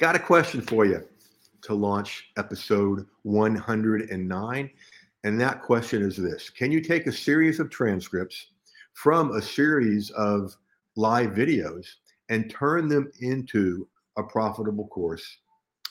Got 0.00 0.16
a 0.16 0.18
question 0.18 0.62
for 0.62 0.86
you 0.86 1.06
to 1.60 1.74
launch 1.74 2.30
episode 2.38 3.06
109. 3.24 4.70
And 5.24 5.40
that 5.40 5.60
question 5.60 6.00
is 6.00 6.16
this 6.16 6.48
Can 6.48 6.72
you 6.72 6.80
take 6.80 7.06
a 7.06 7.12
series 7.12 7.60
of 7.60 7.68
transcripts 7.68 8.46
from 8.94 9.32
a 9.32 9.42
series 9.42 10.08
of 10.12 10.56
live 10.96 11.32
videos 11.32 11.86
and 12.30 12.48
turn 12.48 12.88
them 12.88 13.12
into 13.20 13.86
a 14.16 14.22
profitable 14.22 14.88
course 14.88 15.36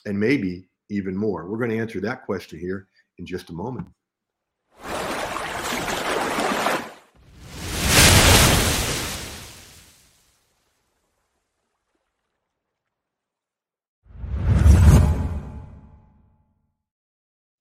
and 0.08 0.20
maybe 0.20 0.68
even 0.90 1.16
more? 1.16 1.48
We're 1.48 1.60
going 1.60 1.70
to 1.70 1.78
answer 1.78 2.02
that 2.02 2.26
question 2.26 2.58
here 2.58 2.88
in 3.20 3.28
just 3.28 3.52
a 3.52 3.54
moment. 3.54 3.90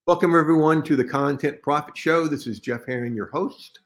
Welcome, 0.08 0.34
everyone, 0.34 0.82
to 0.84 0.96
the 0.96 1.04
Content 1.04 1.60
Profit 1.60 1.94
Show. 1.94 2.28
This 2.28 2.46
is 2.46 2.60
Jeff 2.60 2.86
Herring, 2.86 3.14
your 3.14 3.26
host, 3.26 3.80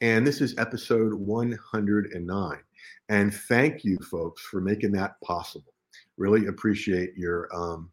and 0.00 0.24
this 0.24 0.40
is 0.40 0.56
episode 0.56 1.12
109. 1.12 2.58
And 3.08 3.34
thank 3.34 3.82
you, 3.82 3.98
folks, 3.98 4.40
for 4.42 4.60
making 4.60 4.92
that 4.92 5.20
possible. 5.20 5.74
Really 6.16 6.46
appreciate 6.46 7.16
your 7.16 7.48
um, 7.52 7.90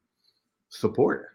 support 0.69 1.29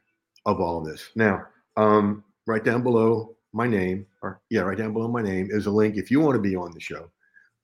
of 0.45 0.61
all 0.61 0.81
this. 0.85 1.11
Now, 1.17 1.47
um, 1.77 2.23
right 2.47 2.63
down 2.63 2.85
below 2.85 3.35
my 3.53 3.67
name, 3.67 4.07
or 4.23 4.41
yeah, 4.49 4.61
right 4.61 4.79
down 4.79 4.93
below 4.93 5.09
my 5.09 5.23
name 5.23 5.49
is 5.51 5.67
a 5.67 5.73
link 5.73 5.97
if 5.97 6.13
you 6.13 6.21
want 6.21 6.37
to 6.37 6.41
be 6.41 6.55
on 6.55 6.71
the 6.71 6.79
show. 6.79 7.11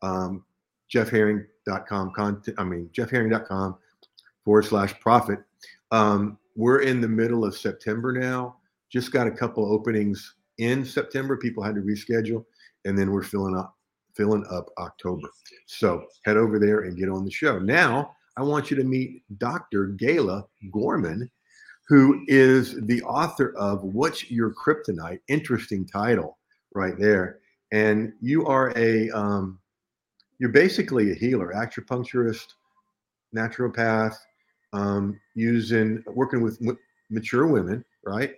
Um, 0.03 0.45
jeffherring.com 0.93 2.15
content, 2.17 2.57
I 2.59 2.65
mean, 2.65 2.91
jeffherring.com 2.93 3.77
forward 4.45 4.65
slash 4.65 4.99
profit. 4.99 5.39
Um, 5.93 6.37
we're 6.57 6.81
in 6.81 7.01
the 7.01 7.07
middle 7.07 7.45
of 7.45 7.57
September 7.57 8.13
now 8.13 8.57
just 8.93 9.13
got 9.13 9.27
a 9.27 9.31
couple 9.31 9.65
openings 9.73 10.35
in 10.59 10.85
September. 10.85 11.37
People 11.37 11.63
had 11.63 11.75
to 11.75 11.81
reschedule, 11.81 12.45
and 12.85 12.97
then 12.99 13.11
we're 13.11 13.23
filling 13.23 13.57
up 13.57 13.75
filling 14.15 14.45
up 14.51 14.69
October. 14.79 15.29
So 15.67 16.05
head 16.25 16.37
over 16.37 16.59
there 16.59 16.81
and 16.81 16.99
get 16.99 17.09
on 17.09 17.25
the 17.25 17.31
show. 17.31 17.59
Now 17.59 18.15
I 18.37 18.43
want 18.43 18.71
you 18.71 18.77
to 18.77 18.85
meet 18.85 19.23
Dr. 19.39 19.97
Gayla 19.97 20.45
Gorman, 20.71 21.31
who 21.89 22.23
is 22.29 22.79
the 22.83 23.03
author 23.03 23.55
of 23.57 23.83
What's 23.83 24.31
Your 24.31 24.53
Kryptonite? 24.55 25.21
Interesting 25.29 25.87
title 25.87 26.39
right 26.75 26.99
there. 26.99 27.39
And 27.73 28.13
you 28.21 28.47
are 28.47 28.73
a 28.77 29.11
um, 29.11 29.59
you're 30.39 30.51
basically 30.51 31.13
a 31.13 31.15
healer, 31.15 31.53
acupuncturist, 31.55 32.47
naturopath, 33.35 34.17
um, 34.73 35.19
using 35.35 36.03
working 36.07 36.43
with 36.43 36.61
mature 37.11 37.47
women, 37.47 37.85
right? 38.05 38.35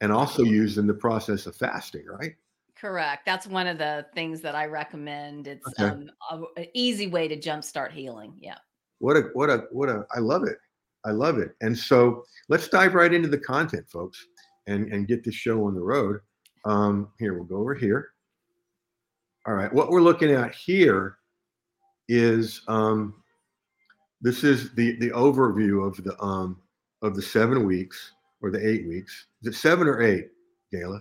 And 0.00 0.12
also 0.12 0.42
used 0.42 0.78
in 0.78 0.86
the 0.86 0.94
process 0.94 1.46
of 1.46 1.56
fasting, 1.56 2.04
right? 2.06 2.34
Correct. 2.76 3.26
That's 3.26 3.46
one 3.46 3.66
of 3.66 3.78
the 3.78 4.06
things 4.14 4.40
that 4.42 4.54
I 4.54 4.66
recommend. 4.66 5.48
It's 5.48 5.66
okay. 5.68 5.88
um, 6.30 6.46
an 6.56 6.66
easy 6.74 7.08
way 7.08 7.26
to 7.26 7.36
jumpstart 7.36 7.90
healing. 7.90 8.34
Yeah. 8.40 8.58
What 9.00 9.16
a 9.16 9.22
what 9.32 9.50
a 9.50 9.64
what 9.72 9.88
a 9.88 10.06
I 10.14 10.20
love 10.20 10.44
it. 10.44 10.58
I 11.04 11.10
love 11.10 11.38
it. 11.38 11.54
And 11.60 11.76
so 11.76 12.24
let's 12.48 12.68
dive 12.68 12.94
right 12.94 13.12
into 13.12 13.28
the 13.28 13.38
content, 13.38 13.88
folks, 13.90 14.24
and 14.66 14.92
and 14.92 15.08
get 15.08 15.24
this 15.24 15.34
show 15.34 15.64
on 15.66 15.74
the 15.74 15.80
road. 15.80 16.20
Um, 16.64 17.08
here 17.18 17.34
we'll 17.34 17.44
go 17.44 17.56
over 17.56 17.74
here. 17.74 18.10
All 19.46 19.54
right. 19.54 19.72
What 19.72 19.90
we're 19.90 20.02
looking 20.02 20.30
at 20.30 20.54
here 20.54 21.18
is 22.08 22.62
um, 22.68 23.22
this 24.20 24.44
is 24.44 24.72
the 24.74 24.96
the 24.98 25.10
overview 25.10 25.86
of 25.86 26.02
the 26.04 26.20
um, 26.22 26.60
of 27.02 27.16
the 27.16 27.22
seven 27.22 27.64
weeks 27.64 28.12
or 28.40 28.50
the 28.50 28.66
eight 28.66 28.86
weeks. 28.86 29.26
Is 29.42 29.54
it 29.54 29.58
seven 29.58 29.86
or 29.88 30.02
eight, 30.02 30.28
Gayla? 30.72 31.00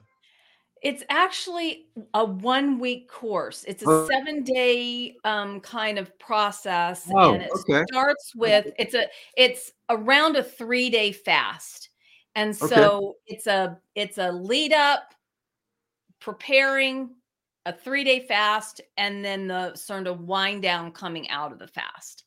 It's 0.83 1.03
actually 1.09 1.88
a 2.13 2.23
one 2.23 2.79
week 2.79 3.09
course. 3.09 3.66
It's 3.67 3.84
a 3.84 3.89
oh. 3.89 4.07
seven 4.07 4.44
day 4.44 5.16
um, 5.23 5.59
kind 5.59 5.97
of 5.97 6.17
process, 6.19 7.09
oh, 7.13 7.34
and 7.34 7.44
it 7.44 7.51
okay. 7.51 7.84
starts 7.91 8.34
with 8.35 8.67
it's 8.78 8.94
a 8.94 9.07
it's 9.35 9.72
around 9.89 10.35
a 10.35 10.44
three 10.44 10.89
day 10.89 11.12
fast, 11.12 11.89
and 12.35 12.56
so 12.56 12.97
okay. 12.97 13.17
it's 13.28 13.47
a 13.47 13.79
it's 13.95 14.17
a 14.19 14.31
lead 14.31 14.72
up, 14.72 15.16
preparing 16.19 17.09
a 17.66 17.73
three 17.73 18.03
day 18.03 18.19
fast, 18.28 18.79
and 18.97 19.25
then 19.25 19.47
the 19.47 19.75
sort 19.75 20.06
of 20.06 20.22
wind 20.22 20.62
down 20.62 20.91
coming 20.91 21.28
out 21.29 21.51
of 21.51 21.59
the 21.59 21.67
fast. 21.67 22.23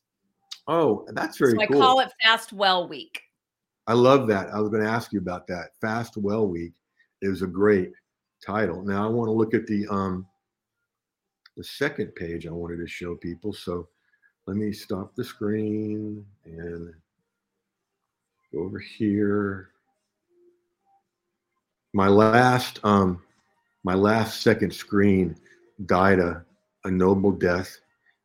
Oh, 0.67 1.05
that's 1.13 1.37
very. 1.37 1.51
So 1.51 1.65
cool. 1.67 1.77
I 1.77 1.79
call 1.79 1.99
it 2.01 2.11
Fast 2.21 2.53
Well 2.53 2.87
Week. 2.87 3.21
I 3.91 3.93
love 3.93 4.25
that. 4.27 4.47
I 4.53 4.61
was 4.61 4.69
going 4.69 4.81
to 4.81 4.89
ask 4.89 5.11
you 5.11 5.19
about 5.19 5.47
that. 5.47 5.71
Fast 5.81 6.15
Well 6.15 6.47
Week 6.47 6.71
is 7.21 7.41
a 7.41 7.45
great 7.45 7.91
title. 8.41 8.81
Now 8.83 9.05
I 9.05 9.09
want 9.09 9.27
to 9.27 9.33
look 9.33 9.53
at 9.53 9.67
the 9.67 9.85
um 9.89 10.25
the 11.57 11.63
second 11.65 12.15
page 12.15 12.47
I 12.47 12.51
wanted 12.51 12.77
to 12.77 12.87
show 12.87 13.15
people. 13.15 13.51
So 13.51 13.89
let 14.47 14.55
me 14.55 14.71
stop 14.71 15.13
the 15.13 15.25
screen 15.25 16.25
and 16.45 16.93
go 18.53 18.59
over 18.61 18.79
here. 18.79 19.71
My 21.91 22.07
last 22.07 22.79
um 22.85 23.21
my 23.83 23.93
last 23.93 24.41
second 24.41 24.73
screen 24.73 25.35
died 25.85 26.19
a, 26.19 26.45
a 26.85 26.91
noble 26.91 27.33
death 27.33 27.77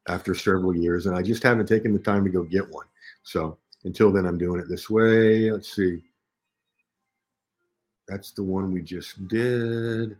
after 0.06 0.32
several 0.32 0.76
years, 0.76 1.06
and 1.06 1.16
I 1.16 1.22
just 1.22 1.42
haven't 1.42 1.66
taken 1.66 1.92
the 1.92 1.98
time 1.98 2.22
to 2.22 2.30
go 2.30 2.44
get 2.44 2.70
one. 2.70 2.86
So 3.24 3.58
until 3.84 4.12
then, 4.12 4.26
I'm 4.26 4.38
doing 4.38 4.60
it 4.60 4.68
this 4.68 4.90
way. 4.90 5.50
Let's 5.50 5.74
see. 5.74 6.02
That's 8.08 8.32
the 8.32 8.42
one 8.42 8.72
we 8.72 8.82
just 8.82 9.26
did. 9.28 10.16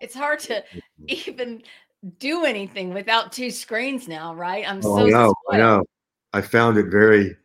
It's 0.00 0.14
hard 0.14 0.40
to 0.40 0.64
even 1.08 1.62
do 2.18 2.44
anything 2.44 2.94
without 2.94 3.32
two 3.32 3.50
screens 3.50 4.08
now, 4.08 4.34
right? 4.34 4.68
I'm 4.68 4.78
oh, 4.78 4.98
so 4.98 5.06
I 5.06 5.10
know, 5.10 5.34
I 5.50 5.56
know. 5.58 5.84
I 6.32 6.40
found 6.40 6.78
it 6.78 6.86
very 6.86 7.36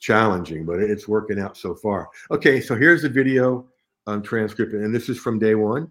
challenging, 0.00 0.66
but 0.66 0.80
it's 0.80 1.08
working 1.08 1.38
out 1.38 1.56
so 1.56 1.74
far. 1.74 2.08
Okay, 2.30 2.60
so 2.60 2.74
here's 2.74 3.02
the 3.02 3.08
video 3.08 3.66
um, 4.06 4.22
transcript, 4.22 4.72
and 4.72 4.94
this 4.94 5.08
is 5.08 5.18
from 5.18 5.38
day 5.38 5.54
one. 5.54 5.90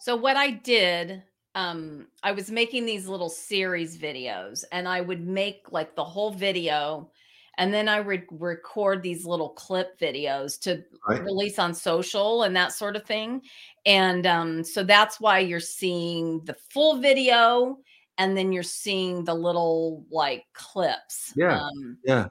So 0.00 0.14
what 0.14 0.36
I 0.36 0.50
did 0.50 1.22
um 1.54 2.06
I 2.22 2.32
was 2.32 2.50
making 2.50 2.86
these 2.86 3.06
little 3.06 3.28
series 3.28 3.96
videos 3.96 4.64
and 4.72 4.88
I 4.88 5.00
would 5.00 5.26
make 5.26 5.66
like 5.70 5.94
the 5.94 6.04
whole 6.04 6.30
video 6.30 7.10
and 7.58 7.72
then 7.72 7.88
I 7.88 8.00
would 8.00 8.24
record 8.30 9.02
these 9.02 9.24
little 9.24 9.50
clip 9.50 9.98
videos 9.98 10.60
to 10.62 10.82
right. 11.08 11.22
release 11.22 11.58
on 11.58 11.72
social 11.72 12.42
and 12.42 12.56
that 12.56 12.72
sort 12.72 12.96
of 12.96 13.04
thing. 13.04 13.42
And 13.86 14.26
um 14.26 14.64
so 14.64 14.82
that's 14.82 15.20
why 15.20 15.38
you're 15.38 15.60
seeing 15.60 16.40
the 16.44 16.54
full 16.70 16.98
video 16.98 17.78
and 18.18 18.36
then 18.36 18.52
you're 18.52 18.62
seeing 18.62 19.24
the 19.24 19.34
little 19.34 20.04
like 20.10 20.44
clips. 20.52 21.32
Yeah. 21.36 21.60
Um, 21.60 21.98
yeah. 22.04 22.28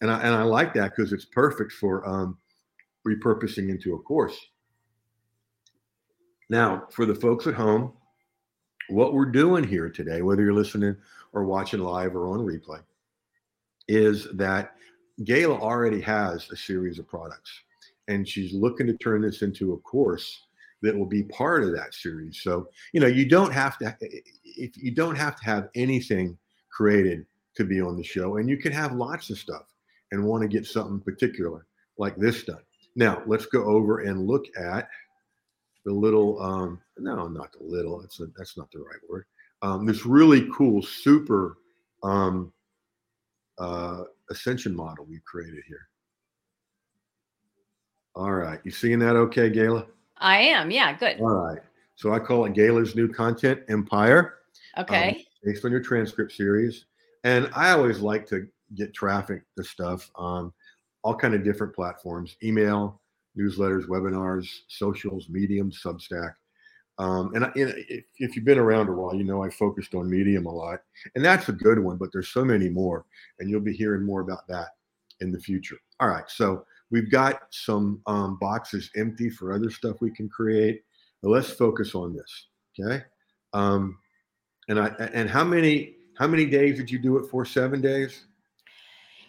And 0.00 0.10
I 0.10 0.20
and 0.20 0.34
I 0.34 0.42
like 0.42 0.74
that 0.74 0.92
because 0.94 1.12
it's 1.12 1.24
perfect 1.24 1.72
for 1.72 2.06
um 2.08 2.38
repurposing 3.06 3.68
into 3.68 3.94
a 3.94 3.98
course. 3.98 4.38
Now, 6.50 6.86
for 6.90 7.06
the 7.06 7.14
folks 7.14 7.46
at 7.46 7.54
home, 7.54 7.94
what 8.88 9.14
we're 9.14 9.24
doing 9.26 9.64
here 9.64 9.88
today, 9.88 10.22
whether 10.22 10.42
you're 10.42 10.52
listening 10.52 10.96
or 11.32 11.44
watching 11.44 11.80
live 11.80 12.14
or 12.14 12.28
on 12.28 12.40
replay, 12.40 12.80
is 13.88 14.28
that 14.34 14.74
Gayla 15.22 15.58
already 15.60 16.00
has 16.00 16.50
a 16.50 16.56
series 16.56 16.98
of 16.98 17.08
products 17.08 17.50
and 18.08 18.28
she's 18.28 18.52
looking 18.52 18.86
to 18.86 18.96
turn 18.98 19.22
this 19.22 19.42
into 19.42 19.72
a 19.72 19.78
course 19.78 20.46
that 20.82 20.96
will 20.96 21.06
be 21.06 21.22
part 21.24 21.64
of 21.64 21.72
that 21.72 21.94
series. 21.94 22.40
So, 22.42 22.68
you 22.92 23.00
know, 23.00 23.06
you 23.06 23.26
don't 23.26 23.52
have 23.52 23.78
to 23.78 23.86
eh, 23.86 23.92
eh, 24.02 24.20
if 24.44 24.76
you 24.76 24.90
don't 24.90 25.16
have 25.16 25.36
to 25.36 25.44
have 25.44 25.68
anything 25.74 26.36
created 26.70 27.24
to 27.56 27.64
be 27.64 27.80
on 27.80 27.96
the 27.96 28.04
show 28.04 28.36
and 28.36 28.48
you 28.48 28.58
can 28.58 28.72
have 28.72 28.92
lots 28.92 29.30
of 29.30 29.38
stuff 29.38 29.64
and 30.12 30.24
want 30.24 30.42
to 30.42 30.48
get 30.48 30.66
something 30.66 31.00
particular 31.00 31.66
like 31.96 32.16
this 32.16 32.44
done. 32.44 32.62
Now, 32.96 33.22
let's 33.26 33.46
go 33.46 33.64
over 33.64 34.00
and 34.00 34.26
look 34.26 34.44
at 34.58 34.88
the 35.84 35.92
little 35.92 36.40
um, 36.40 36.80
no, 36.98 37.28
not 37.28 37.52
the 37.52 37.64
little. 37.64 38.00
That's 38.00 38.20
a, 38.20 38.26
that's 38.36 38.56
not 38.56 38.70
the 38.70 38.80
right 38.80 39.00
word. 39.08 39.26
Um, 39.62 39.86
this 39.86 40.04
really 40.04 40.48
cool 40.52 40.82
super 40.82 41.58
um, 42.02 42.52
uh, 43.58 44.04
ascension 44.30 44.74
model 44.74 45.06
we 45.06 45.20
created 45.24 45.62
here. 45.66 45.88
All 48.14 48.32
right, 48.32 48.60
you 48.64 48.70
seeing 48.70 48.98
that? 49.00 49.16
Okay, 49.16 49.50
Gayla. 49.50 49.86
I 50.18 50.38
am. 50.38 50.70
Yeah, 50.70 50.96
good. 50.96 51.20
All 51.20 51.28
right. 51.28 51.60
So 51.96 52.12
I 52.12 52.18
call 52.18 52.44
it 52.44 52.54
Gayla's 52.54 52.94
new 52.94 53.08
content 53.08 53.60
empire. 53.68 54.34
Okay. 54.78 55.08
Um, 55.10 55.16
based 55.44 55.64
on 55.64 55.70
your 55.70 55.80
transcript 55.80 56.32
series, 56.32 56.86
and 57.24 57.50
I 57.54 57.70
always 57.70 58.00
like 58.00 58.26
to 58.28 58.46
get 58.74 58.94
traffic 58.94 59.42
to 59.56 59.64
stuff 59.64 60.10
on 60.14 60.52
all 61.02 61.14
kind 61.14 61.34
of 61.34 61.44
different 61.44 61.74
platforms: 61.74 62.36
email, 62.42 63.00
newsletters, 63.38 63.86
webinars, 63.86 64.48
socials, 64.68 65.28
Medium, 65.28 65.70
Substack. 65.70 66.34
Um, 66.98 67.34
and, 67.34 67.50
if, 67.56 68.04
if, 68.18 68.36
you've 68.36 68.44
been 68.44 68.58
around 68.58 68.88
a 68.88 68.92
while, 68.92 69.14
you 69.14 69.24
know 69.24 69.42
I 69.42 69.50
focused 69.50 69.94
on 69.94 70.08
medium 70.08 70.46
a 70.46 70.52
lot, 70.52 70.80
and 71.16 71.24
that's 71.24 71.48
a 71.48 71.52
good 71.52 71.78
one. 71.80 71.96
But 71.96 72.10
there's 72.12 72.28
so 72.28 72.44
many 72.44 72.68
more, 72.68 73.04
and 73.40 73.50
you'll 73.50 73.60
be 73.60 73.72
hearing 73.72 74.06
more 74.06 74.20
about 74.20 74.46
that 74.48 74.68
in 75.20 75.32
the 75.32 75.40
future. 75.40 75.76
All 75.98 76.08
right, 76.08 76.28
so 76.28 76.64
we've 76.90 77.10
got 77.10 77.40
some 77.50 78.00
um, 78.06 78.38
boxes 78.40 78.90
empty 78.96 79.28
for 79.28 79.52
other 79.52 79.70
stuff 79.70 79.96
we 80.00 80.12
can 80.12 80.28
create. 80.28 80.82
But 81.20 81.30
let's 81.30 81.50
focus 81.50 81.96
on 81.96 82.14
this, 82.14 82.46
okay? 82.78 83.02
Um, 83.54 83.98
and 84.68 84.78
I 84.78 84.88
and 85.12 85.28
how 85.28 85.42
many 85.42 85.96
how 86.16 86.28
many 86.28 86.46
days 86.46 86.76
did 86.76 86.90
you 86.90 86.98
do 86.98 87.16
it 87.16 87.28
for? 87.28 87.44
Seven 87.44 87.80
days. 87.80 88.26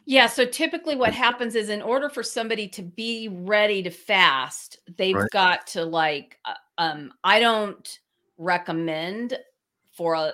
Yeah. 0.05 0.27
So 0.27 0.45
typically, 0.45 0.95
what 0.95 1.13
happens 1.13 1.55
is, 1.55 1.69
in 1.69 1.81
order 1.81 2.09
for 2.09 2.23
somebody 2.23 2.67
to 2.69 2.81
be 2.81 3.27
ready 3.29 3.81
to 3.83 3.89
fast, 3.89 4.79
they've 4.97 5.15
right. 5.15 5.29
got 5.31 5.67
to 5.67 5.83
like. 5.83 6.37
Uh, 6.45 6.53
um, 6.77 7.13
I 7.23 7.39
don't 7.39 7.99
recommend 8.37 9.37
for 9.91 10.13
a 10.13 10.33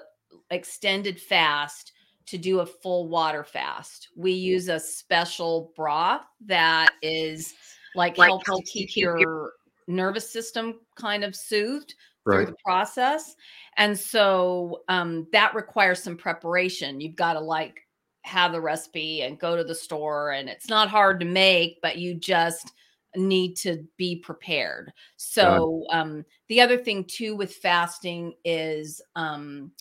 extended 0.50 1.20
fast 1.20 1.94
to 2.26 2.38
do 2.38 2.60
a 2.60 2.66
full 2.66 3.08
water 3.08 3.44
fast. 3.44 4.10
We 4.16 4.32
use 4.32 4.70
a 4.70 4.80
special 4.80 5.72
broth 5.76 6.24
that 6.46 6.94
is 7.02 7.54
like, 7.96 8.18
like 8.18 8.28
helps 8.28 8.46
to 8.46 8.64
keep 8.64 8.96
your 8.96 9.54
nervous 9.88 10.32
system 10.32 10.80
kind 10.96 11.24
of 11.24 11.36
soothed 11.36 11.96
right. 12.26 12.38
through 12.38 12.46
the 12.48 12.58
process. 12.64 13.36
And 13.78 13.98
so 13.98 14.82
um, 14.88 15.28
that 15.32 15.56
requires 15.56 16.02
some 16.02 16.18
preparation. 16.18 17.02
You've 17.02 17.16
got 17.16 17.34
to 17.34 17.40
like 17.40 17.82
have 18.24 18.52
the 18.52 18.62
recipe 18.62 19.22
and 19.22 19.40
go 19.40 19.56
to 19.56 19.64
the 19.64 19.76
store, 19.76 20.32
and 20.32 20.50
it's 20.50 20.70
not 20.70 20.90
hard 20.90 21.20
to 21.20 21.26
make, 21.26 21.80
but 21.82 21.98
you 21.98 22.14
just 22.14 22.74
need 23.16 23.56
to 23.56 23.86
be 23.98 24.16
prepared. 24.16 24.94
So 25.18 25.86
um, 25.90 26.26
the 26.48 26.62
other 26.62 26.78
thing 26.78 27.04
too 27.04 27.36
with 27.36 27.54
fasting 27.56 28.34
is 28.46 29.02
um, 29.16 29.72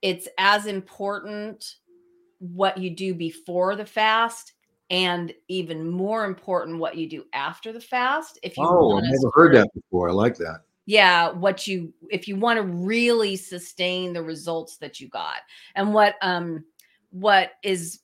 it's 0.00 0.28
as 0.38 0.66
important 0.66 1.76
what 2.38 2.78
you 2.78 2.90
do 2.90 3.14
before 3.14 3.76
the 3.76 3.86
fast 3.86 4.54
and 4.90 5.32
even 5.48 5.88
more 5.88 6.24
important 6.24 6.78
what 6.78 6.96
you 6.96 7.08
do 7.08 7.24
after 7.32 7.72
the 7.72 7.80
fast 7.80 8.38
if 8.42 8.58
you 8.58 8.64
oh 8.66 8.98
i've 8.98 9.04
never 9.04 9.30
heard 9.32 9.54
that 9.54 9.72
before. 9.72 10.10
I 10.10 10.12
like 10.12 10.36
that. 10.36 10.62
Yeah 10.86 11.30
what 11.30 11.68
you 11.68 11.94
if 12.10 12.26
you 12.26 12.36
want 12.36 12.56
to 12.56 12.64
really 12.64 13.36
sustain 13.36 14.12
the 14.12 14.22
results 14.22 14.76
that 14.78 15.00
you 15.00 15.08
got. 15.08 15.36
And 15.76 15.94
what 15.94 16.16
um 16.20 16.64
what 17.12 17.52
is 17.62 18.00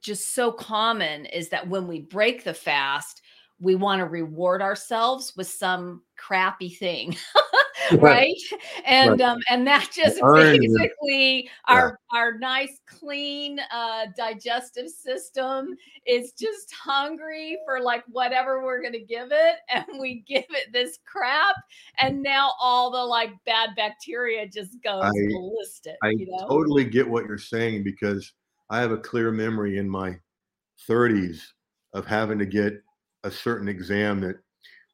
just 0.00 0.34
so 0.34 0.52
common 0.52 1.26
is 1.26 1.48
that 1.50 1.68
when 1.68 1.86
we 1.86 2.00
break 2.00 2.44
the 2.44 2.54
fast 2.54 3.22
we 3.60 3.74
want 3.74 4.00
to 4.00 4.06
reward 4.06 4.60
ourselves 4.60 5.32
with 5.36 5.46
some 5.46 6.02
crappy 6.16 6.68
thing 6.68 7.16
right 7.98 8.34
and 8.84 9.12
right. 9.12 9.20
um 9.20 9.38
and 9.50 9.66
that 9.66 9.88
just 9.92 10.20
basically 10.22 11.48
our 11.66 11.98
our 12.14 12.38
nice 12.38 12.80
clean 12.86 13.58
uh 13.72 14.06
digestive 14.16 14.88
system 14.88 15.74
is 16.06 16.32
just 16.32 16.72
hungry 16.72 17.58
for 17.66 17.80
like 17.80 18.04
whatever 18.10 18.64
we're 18.64 18.82
gonna 18.82 18.98
give 18.98 19.28
it 19.32 19.56
and 19.70 19.84
we 20.00 20.24
give 20.26 20.44
it 20.50 20.72
this 20.72 20.98
crap 21.04 21.56
and 21.98 22.22
now 22.22 22.52
all 22.60 22.90
the 22.90 22.98
like 22.98 23.32
bad 23.44 23.70
bacteria 23.76 24.46
just 24.46 24.80
goes 24.82 25.04
I, 25.04 25.10
ballistic 25.30 25.96
i 26.02 26.10
you 26.10 26.26
know? 26.26 26.46
totally 26.48 26.84
get 26.84 27.08
what 27.08 27.26
you're 27.26 27.38
saying 27.38 27.82
because 27.82 28.32
i 28.70 28.80
have 28.80 28.92
a 28.92 28.98
clear 28.98 29.30
memory 29.30 29.78
in 29.78 29.88
my 29.88 30.16
30s 30.88 31.40
of 31.92 32.06
having 32.06 32.38
to 32.38 32.46
get 32.46 32.82
a 33.24 33.30
certain 33.30 33.68
exam 33.68 34.20
that 34.20 34.36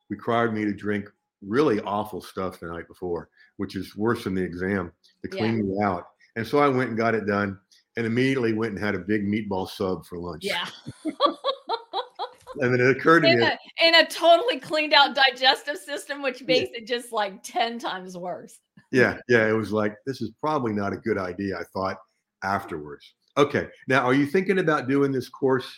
required 0.08 0.54
me 0.54 0.64
to 0.64 0.72
drink 0.72 1.08
really 1.42 1.80
awful 1.80 2.20
stuff 2.20 2.60
the 2.60 2.66
night 2.66 2.86
before, 2.88 3.28
which 3.56 3.76
is 3.76 3.96
worse 3.96 4.24
than 4.24 4.34
the 4.34 4.42
exam 4.42 4.92
to 5.22 5.28
clean 5.28 5.56
yeah. 5.56 5.62
me 5.62 5.82
out. 5.82 6.08
And 6.36 6.46
so 6.46 6.58
I 6.58 6.68
went 6.68 6.90
and 6.90 6.98
got 6.98 7.14
it 7.14 7.26
done 7.26 7.58
and 7.96 8.06
immediately 8.06 8.52
went 8.52 8.74
and 8.74 8.82
had 8.82 8.94
a 8.94 8.98
big 8.98 9.26
meatball 9.26 9.68
sub 9.68 10.06
for 10.06 10.18
lunch. 10.18 10.44
Yeah. 10.44 10.66
and 11.04 12.72
then 12.72 12.80
it 12.80 12.96
occurred 12.96 13.20
to 13.20 13.28
in 13.28 13.40
me 13.40 13.46
a, 13.46 13.58
in 13.86 13.94
a 13.94 14.06
totally 14.06 14.60
cleaned 14.60 14.92
out 14.92 15.14
digestive 15.14 15.78
system, 15.78 16.22
which 16.22 16.42
makes 16.42 16.70
yeah. 16.72 16.78
it 16.78 16.86
just 16.86 17.12
like 17.12 17.42
10 17.42 17.78
times 17.78 18.16
worse. 18.16 18.58
Yeah. 18.92 19.16
Yeah. 19.28 19.48
It 19.48 19.52
was 19.52 19.72
like, 19.72 19.96
this 20.06 20.20
is 20.20 20.30
probably 20.40 20.72
not 20.72 20.92
a 20.92 20.96
good 20.96 21.18
idea. 21.18 21.58
I 21.58 21.64
thought 21.72 21.96
afterwards. 22.44 23.14
Okay. 23.36 23.68
Now, 23.88 24.04
are 24.04 24.14
you 24.14 24.26
thinking 24.26 24.58
about 24.58 24.88
doing 24.88 25.12
this 25.12 25.28
course 25.28 25.70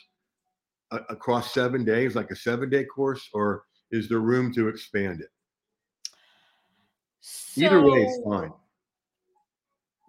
uh, 0.91 1.01
across 1.09 1.53
seven 1.53 1.85
days, 1.85 2.15
like 2.15 2.31
a 2.31 2.37
seven 2.37 2.71
day 2.71 2.85
course, 2.85 3.29
or 3.33 3.65
is 3.91 4.09
there 4.09 4.21
room 4.21 4.53
to 4.55 4.69
expand 4.69 5.21
it? 5.21 5.29
So, 7.21 7.63
Either 7.63 7.83
way 7.83 8.03
is 8.03 8.21
fine. 8.25 8.53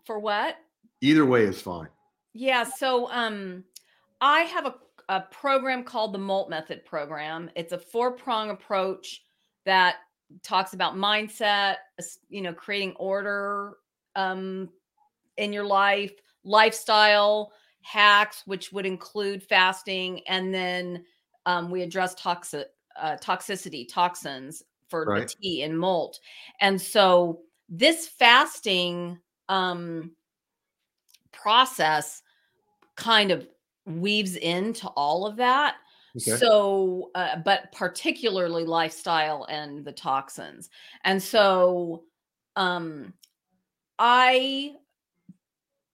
For 0.05 0.19
what? 0.19 0.57
Either 1.01 1.25
way 1.25 1.43
is 1.43 1.61
fine. 1.61 1.89
Yeah. 2.33 2.63
So 2.63 3.11
um 3.11 3.63
I 4.21 4.41
have 4.41 4.65
a, 4.65 4.75
a 5.09 5.21
program 5.21 5.83
called 5.83 6.13
the 6.13 6.19
Molt 6.19 6.49
Method 6.49 6.85
program. 6.85 7.51
It's 7.55 7.73
a 7.73 7.77
four-prong 7.77 8.49
approach 8.49 9.23
that 9.65 9.97
talks 10.41 10.73
about 10.73 10.95
mindset, 10.95 11.75
you 12.29 12.41
know, 12.41 12.53
creating 12.53 12.93
order 12.95 13.73
um 14.15 14.69
in 15.37 15.53
your 15.53 15.65
life, 15.65 16.13
lifestyle 16.43 17.51
hacks, 17.81 18.43
which 18.45 18.71
would 18.71 18.85
include 18.85 19.43
fasting, 19.43 20.21
and 20.27 20.53
then 20.53 21.03
um, 21.45 21.69
we 21.69 21.81
address 21.81 22.15
toxic 22.15 22.67
uh, 22.99 23.17
toxicity, 23.17 23.87
toxins, 23.87 24.63
for 24.89 25.05
right. 25.05 25.27
the 25.27 25.35
tea 25.41 25.63
and 25.63 25.77
Molt. 25.77 26.19
And 26.61 26.79
so 26.79 27.39
this 27.67 28.07
fasting 28.07 29.17
um, 29.49 30.11
process 31.31 32.21
kind 32.95 33.31
of 33.31 33.47
weaves 33.85 34.35
into 34.35 34.87
all 34.89 35.25
of 35.25 35.37
that. 35.37 35.75
Okay. 36.15 36.37
So, 36.37 37.09
uh, 37.15 37.37
but 37.37 37.71
particularly 37.71 38.65
lifestyle 38.65 39.47
and 39.49 39.83
the 39.83 39.91
toxins. 39.91 40.69
And 41.03 41.21
so, 41.21 42.03
um, 42.55 43.13
I 43.97 44.75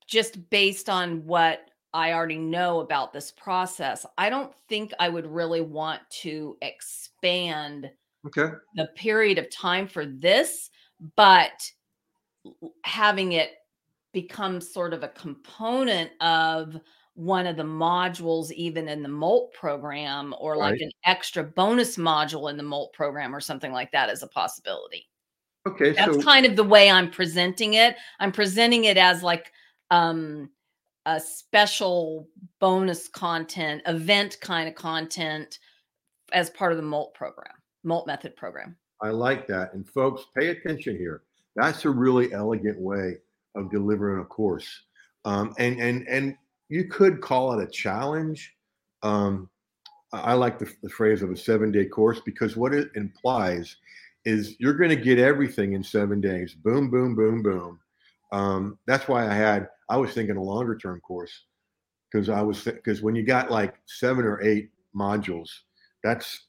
just 0.10 0.50
based 0.50 0.90
on 0.90 1.26
what 1.26 1.70
I 1.94 2.14
already 2.14 2.38
know 2.38 2.82
about 2.82 3.14
this 3.14 3.32
process, 3.32 4.06
I 4.18 4.30
don't 4.30 4.54
think 4.68 4.92
I 5.00 5.10
would 5.10 5.26
really 5.26 5.62
want 5.62 6.02
to 6.22 6.58
expand 6.62 7.90
okay. 8.26 8.56
the 8.76 8.88
period 8.96 9.38
of 9.38 9.50
time 9.50 9.88
for 9.88 10.06
this 10.06 10.70
but 11.16 11.72
having 12.84 13.34
it 13.34 13.52
become 14.14 14.60
sort 14.60 14.94
of 14.94 15.04
a 15.04 15.10
component 15.10 16.12
of 16.22 16.78
one 17.14 17.46
of 17.46 17.58
the 17.58 17.64
modules 17.64 18.52
even 18.54 18.88
in 18.88 19.04
the 19.04 19.10
molt 19.10 19.54
program 19.54 20.34
or 20.40 20.56
like 20.56 20.74
right. 20.74 20.82
an 20.82 20.92
extra 21.06 21.44
bonus 21.44 21.98
module 21.98 22.50
in 22.50 22.58
the 22.58 22.64
molt 22.64 22.94
program 22.94 23.36
or 23.36 23.42
something 23.42 23.72
like 23.72 23.92
that 23.92 24.10
is 24.10 24.24
a 24.24 24.28
possibility. 24.28 25.08
Okay 25.68 25.92
that's 25.92 26.16
so- 26.16 26.22
kind 26.22 26.46
of 26.46 26.56
the 26.56 26.64
way 26.64 26.90
i'm 26.90 27.12
presenting 27.12 27.74
it. 27.74 27.96
I'm 28.20 28.32
presenting 28.32 28.86
it 28.86 28.98
as 28.98 29.22
like 29.22 29.52
um 29.92 30.50
a 31.06 31.20
special 31.20 32.28
bonus 32.60 33.08
content 33.08 33.82
event 33.88 34.38
kind 34.42 34.68
of 34.68 34.76
content 34.76 35.60
as 36.34 36.50
part 36.52 36.72
of 36.72 36.78
the 36.78 36.84
molt 36.84 37.14
program 37.14 37.54
Molt 37.84 38.08
Method 38.08 38.36
program. 38.36 38.76
I 39.02 39.10
like 39.10 39.48
that. 39.48 39.74
And 39.74 39.88
folks, 39.88 40.26
pay 40.38 40.50
attention 40.50 40.98
here. 40.98 41.24
That's 41.56 41.86
a 41.86 41.90
really 41.90 42.34
elegant 42.34 42.80
way 42.80 43.18
of 43.56 43.72
delivering 43.72 44.22
a 44.22 44.26
course. 44.26 44.68
Um, 45.26 45.54
and 45.58 45.80
and 45.80 46.08
and 46.08 46.38
you 46.70 46.86
could 46.86 47.22
call 47.22 47.58
it 47.58 47.64
a 47.64 47.72
challenge. 47.72 48.54
Um, 49.04 49.50
I 50.12 50.34
like 50.34 50.60
the, 50.60 50.72
the 50.82 50.90
phrase 50.90 51.22
of 51.22 51.32
a 51.32 51.38
seven 51.38 51.72
day 51.72 51.86
course 51.86 52.20
because 52.26 52.58
what 52.58 52.74
it 52.74 52.90
implies 52.96 53.78
is 54.26 54.56
you're 54.60 54.74
going 54.74 54.90
to 54.90 54.96
get 54.96 55.20
everything 55.20 55.74
in 55.74 55.84
seven 55.84 56.20
days. 56.20 56.54
Boom, 56.54 56.90
boom, 56.90 57.16
boom, 57.16 57.42
boom. 57.42 57.80
Um, 58.32 58.78
that's 58.88 59.08
why 59.08 59.28
I 59.28 59.34
had 59.34 59.68
I 59.90 59.98
was 59.98 60.14
thinking 60.14 60.38
a 60.38 60.44
longer 60.44 60.78
term 60.78 61.00
course 61.02 61.46
because 62.12 62.30
I 62.30 62.42
was 62.42 62.64
because 62.64 63.02
when 63.02 63.16
you 63.16 63.24
got 63.24 63.52
like 63.52 63.76
seven 63.86 64.26
or 64.26 64.42
eight 64.42 64.70
modules, 64.96 65.50
that's 66.04 66.48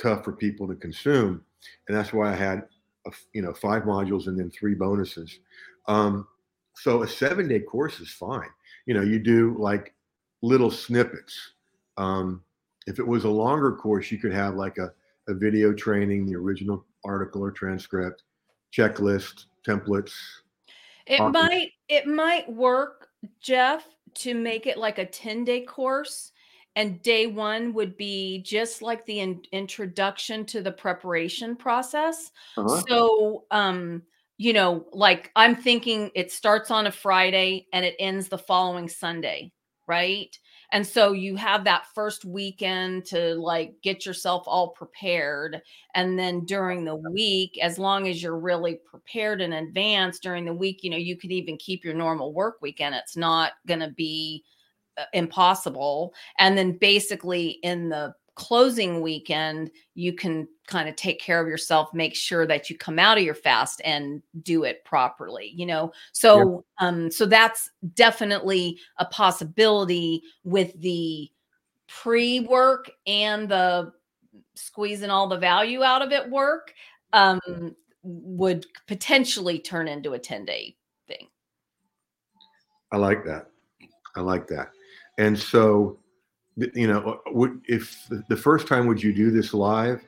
tough 0.00 0.24
for 0.24 0.32
people 0.32 0.66
to 0.68 0.74
consume, 0.74 1.42
and 1.88 1.96
that's 1.96 2.12
why 2.12 2.32
I 2.32 2.36
had 2.36 2.62
a, 3.06 3.10
you 3.32 3.42
know 3.42 3.52
five 3.54 3.82
modules 3.82 4.26
and 4.26 4.38
then 4.38 4.50
three 4.50 4.74
bonuses. 4.74 5.40
Um, 5.88 6.26
so 6.74 7.02
a 7.02 7.08
seven 7.08 7.48
day 7.48 7.60
course 7.60 8.00
is 8.00 8.10
fine. 8.10 8.48
You 8.86 8.94
know, 8.94 9.02
you 9.02 9.18
do 9.18 9.56
like 9.58 9.94
little 10.42 10.70
snippets. 10.70 11.52
Um, 11.96 12.42
if 12.86 12.98
it 12.98 13.06
was 13.06 13.24
a 13.24 13.30
longer 13.30 13.72
course, 13.74 14.12
you 14.12 14.18
could 14.18 14.32
have 14.32 14.54
like 14.54 14.78
a, 14.78 14.92
a 15.28 15.34
video 15.34 15.72
training, 15.72 16.26
the 16.26 16.36
original 16.36 16.84
article 17.04 17.42
or 17.42 17.50
transcript, 17.50 18.22
checklist, 18.76 19.46
templates. 19.66 20.12
It 21.06 21.20
might 21.32 21.70
it 21.88 22.06
might 22.06 22.50
work, 22.52 23.08
Jeff, 23.40 23.86
to 24.14 24.34
make 24.34 24.66
it 24.66 24.76
like 24.78 24.98
a 24.98 25.06
10 25.06 25.44
day 25.44 25.62
course 25.62 26.32
and 26.76 27.00
day 27.02 27.26
one 27.26 27.72
would 27.72 27.96
be 27.96 28.42
just 28.42 28.82
like 28.82 29.04
the 29.06 29.20
in- 29.20 29.42
introduction 29.50 30.44
to 30.46 30.60
the 30.60 30.70
preparation 30.70 31.56
process. 31.56 32.30
Uh-huh. 32.56 32.82
So, 32.86 33.44
um, 33.50 34.02
you 34.36 34.52
know, 34.52 34.84
like 34.92 35.30
I'm 35.34 35.56
thinking 35.56 36.10
it 36.14 36.30
starts 36.30 36.70
on 36.70 36.86
a 36.86 36.92
Friday 36.92 37.66
and 37.72 37.84
it 37.84 37.96
ends 37.98 38.28
the 38.28 38.36
following 38.36 38.88
Sunday, 38.88 39.52
right? 39.88 40.38
And 40.72 40.86
so 40.86 41.12
you 41.12 41.36
have 41.36 41.64
that 41.64 41.86
first 41.94 42.24
weekend 42.24 43.04
to 43.06 43.34
like 43.34 43.74
get 43.82 44.04
yourself 44.04 44.44
all 44.46 44.70
prepared. 44.70 45.62
And 45.94 46.18
then 46.18 46.44
during 46.44 46.84
the 46.84 46.96
week, 46.96 47.58
as 47.62 47.78
long 47.78 48.08
as 48.08 48.22
you're 48.22 48.38
really 48.38 48.80
prepared 48.88 49.40
in 49.40 49.52
advance 49.52 50.18
during 50.18 50.44
the 50.44 50.54
week, 50.54 50.82
you 50.82 50.90
know, 50.90 50.96
you 50.96 51.16
could 51.16 51.32
even 51.32 51.56
keep 51.56 51.84
your 51.84 51.94
normal 51.94 52.32
work 52.32 52.56
weekend. 52.60 52.94
It's 52.94 53.16
not 53.16 53.52
going 53.66 53.80
to 53.80 53.90
be 53.90 54.44
uh, 54.98 55.04
impossible. 55.12 56.14
And 56.38 56.56
then 56.56 56.78
basically 56.78 57.58
in 57.62 57.88
the 57.88 58.14
closing 58.36 59.00
weekend, 59.00 59.70
you 59.94 60.12
can 60.12 60.46
kind 60.66 60.88
of 60.88 60.94
take 60.94 61.18
care 61.18 61.40
of 61.40 61.48
yourself, 61.48 61.92
make 61.92 62.14
sure 62.14 62.46
that 62.46 62.70
you 62.70 62.76
come 62.76 62.98
out 62.98 63.18
of 63.18 63.24
your 63.24 63.34
fast 63.34 63.80
and 63.84 64.22
do 64.42 64.64
it 64.64 64.84
properly, 64.84 65.52
you 65.56 65.66
know. 65.66 65.92
So 66.12 66.64
yep. 66.80 66.88
um 66.88 67.10
so 67.10 67.26
that's 67.26 67.70
definitely 67.94 68.78
a 68.98 69.06
possibility 69.06 70.22
with 70.44 70.78
the 70.80 71.30
pre-work 71.88 72.90
and 73.06 73.48
the 73.48 73.92
squeezing 74.54 75.10
all 75.10 75.28
the 75.28 75.38
value 75.38 75.82
out 75.82 76.02
of 76.02 76.12
it 76.12 76.28
work 76.28 76.74
um 77.12 77.74
would 78.02 78.66
potentially 78.86 79.58
turn 79.58 79.88
into 79.88 80.12
a 80.12 80.18
10 80.18 80.44
day 80.44 80.76
thing. 81.08 81.26
I 82.92 82.98
like 82.98 83.24
that. 83.24 83.46
I 84.14 84.20
like 84.20 84.46
that. 84.48 84.70
And 85.18 85.38
so 85.38 85.98
you 86.56 86.86
know, 86.86 87.00
uh, 87.26 87.30
would 87.32 87.60
if 87.68 88.08
the 88.28 88.36
first 88.36 88.66
time 88.66 88.86
would 88.86 89.02
you 89.02 89.12
do 89.12 89.30
this 89.30 89.52
live? 89.52 90.02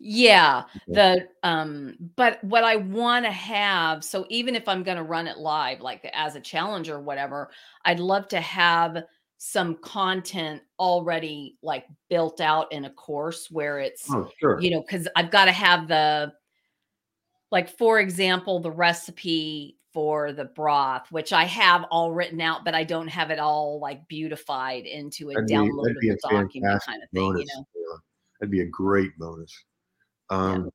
Yeah, 0.00 0.64
the 0.86 1.26
um 1.42 1.96
but 2.14 2.42
what 2.44 2.62
I 2.62 2.76
want 2.76 3.24
to 3.24 3.32
have 3.32 4.04
so 4.04 4.26
even 4.28 4.54
if 4.54 4.68
I'm 4.68 4.84
going 4.84 4.96
to 4.96 5.02
run 5.02 5.26
it 5.26 5.38
live 5.38 5.80
like 5.80 6.08
as 6.12 6.36
a 6.36 6.40
challenge 6.40 6.88
or 6.88 7.00
whatever, 7.00 7.50
I'd 7.84 7.98
love 7.98 8.28
to 8.28 8.40
have 8.40 9.02
some 9.38 9.76
content 9.76 10.62
already 10.78 11.56
like 11.62 11.86
built 12.08 12.40
out 12.40 12.70
in 12.72 12.84
a 12.84 12.90
course 12.90 13.50
where 13.50 13.80
it's 13.80 14.08
oh, 14.10 14.30
sure. 14.38 14.60
you 14.60 14.70
know 14.70 14.82
cuz 14.82 15.08
I've 15.16 15.30
got 15.30 15.46
to 15.46 15.52
have 15.52 15.88
the 15.88 16.32
like 17.50 17.68
for 17.68 17.98
example 17.98 18.60
the 18.60 18.70
recipe 18.70 19.77
for 19.92 20.32
the 20.32 20.44
broth, 20.44 21.10
which 21.10 21.32
I 21.32 21.44
have 21.44 21.84
all 21.90 22.12
written 22.12 22.40
out, 22.40 22.64
but 22.64 22.74
I 22.74 22.84
don't 22.84 23.08
have 23.08 23.30
it 23.30 23.38
all 23.38 23.80
like 23.80 24.06
beautified 24.08 24.84
into 24.84 25.30
a 25.30 25.34
that'd 25.34 25.48
downloadable 25.48 26.00
be, 26.00 26.14
document 26.22 26.82
kind 26.86 27.02
of 27.02 27.10
thing. 27.10 27.22
Bonus. 27.22 27.50
You 27.50 27.88
know, 27.88 27.98
that'd 28.38 28.50
be 28.50 28.60
a 28.60 28.66
great 28.66 29.16
bonus. 29.18 29.52
Um, 30.30 30.64
yeah. 30.64 30.70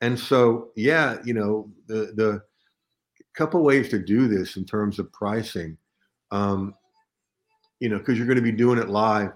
And 0.00 0.18
so, 0.18 0.70
yeah, 0.76 1.18
you 1.24 1.34
know, 1.34 1.70
the 1.86 2.12
the 2.14 2.42
couple 3.34 3.62
ways 3.62 3.88
to 3.90 3.98
do 3.98 4.28
this 4.28 4.56
in 4.56 4.64
terms 4.64 4.98
of 4.98 5.12
pricing, 5.12 5.76
um, 6.30 6.74
you 7.80 7.88
know, 7.88 7.98
because 7.98 8.16
you're 8.16 8.26
going 8.26 8.36
to 8.36 8.42
be 8.42 8.50
doing 8.50 8.78
it 8.78 8.88
live, 8.88 9.32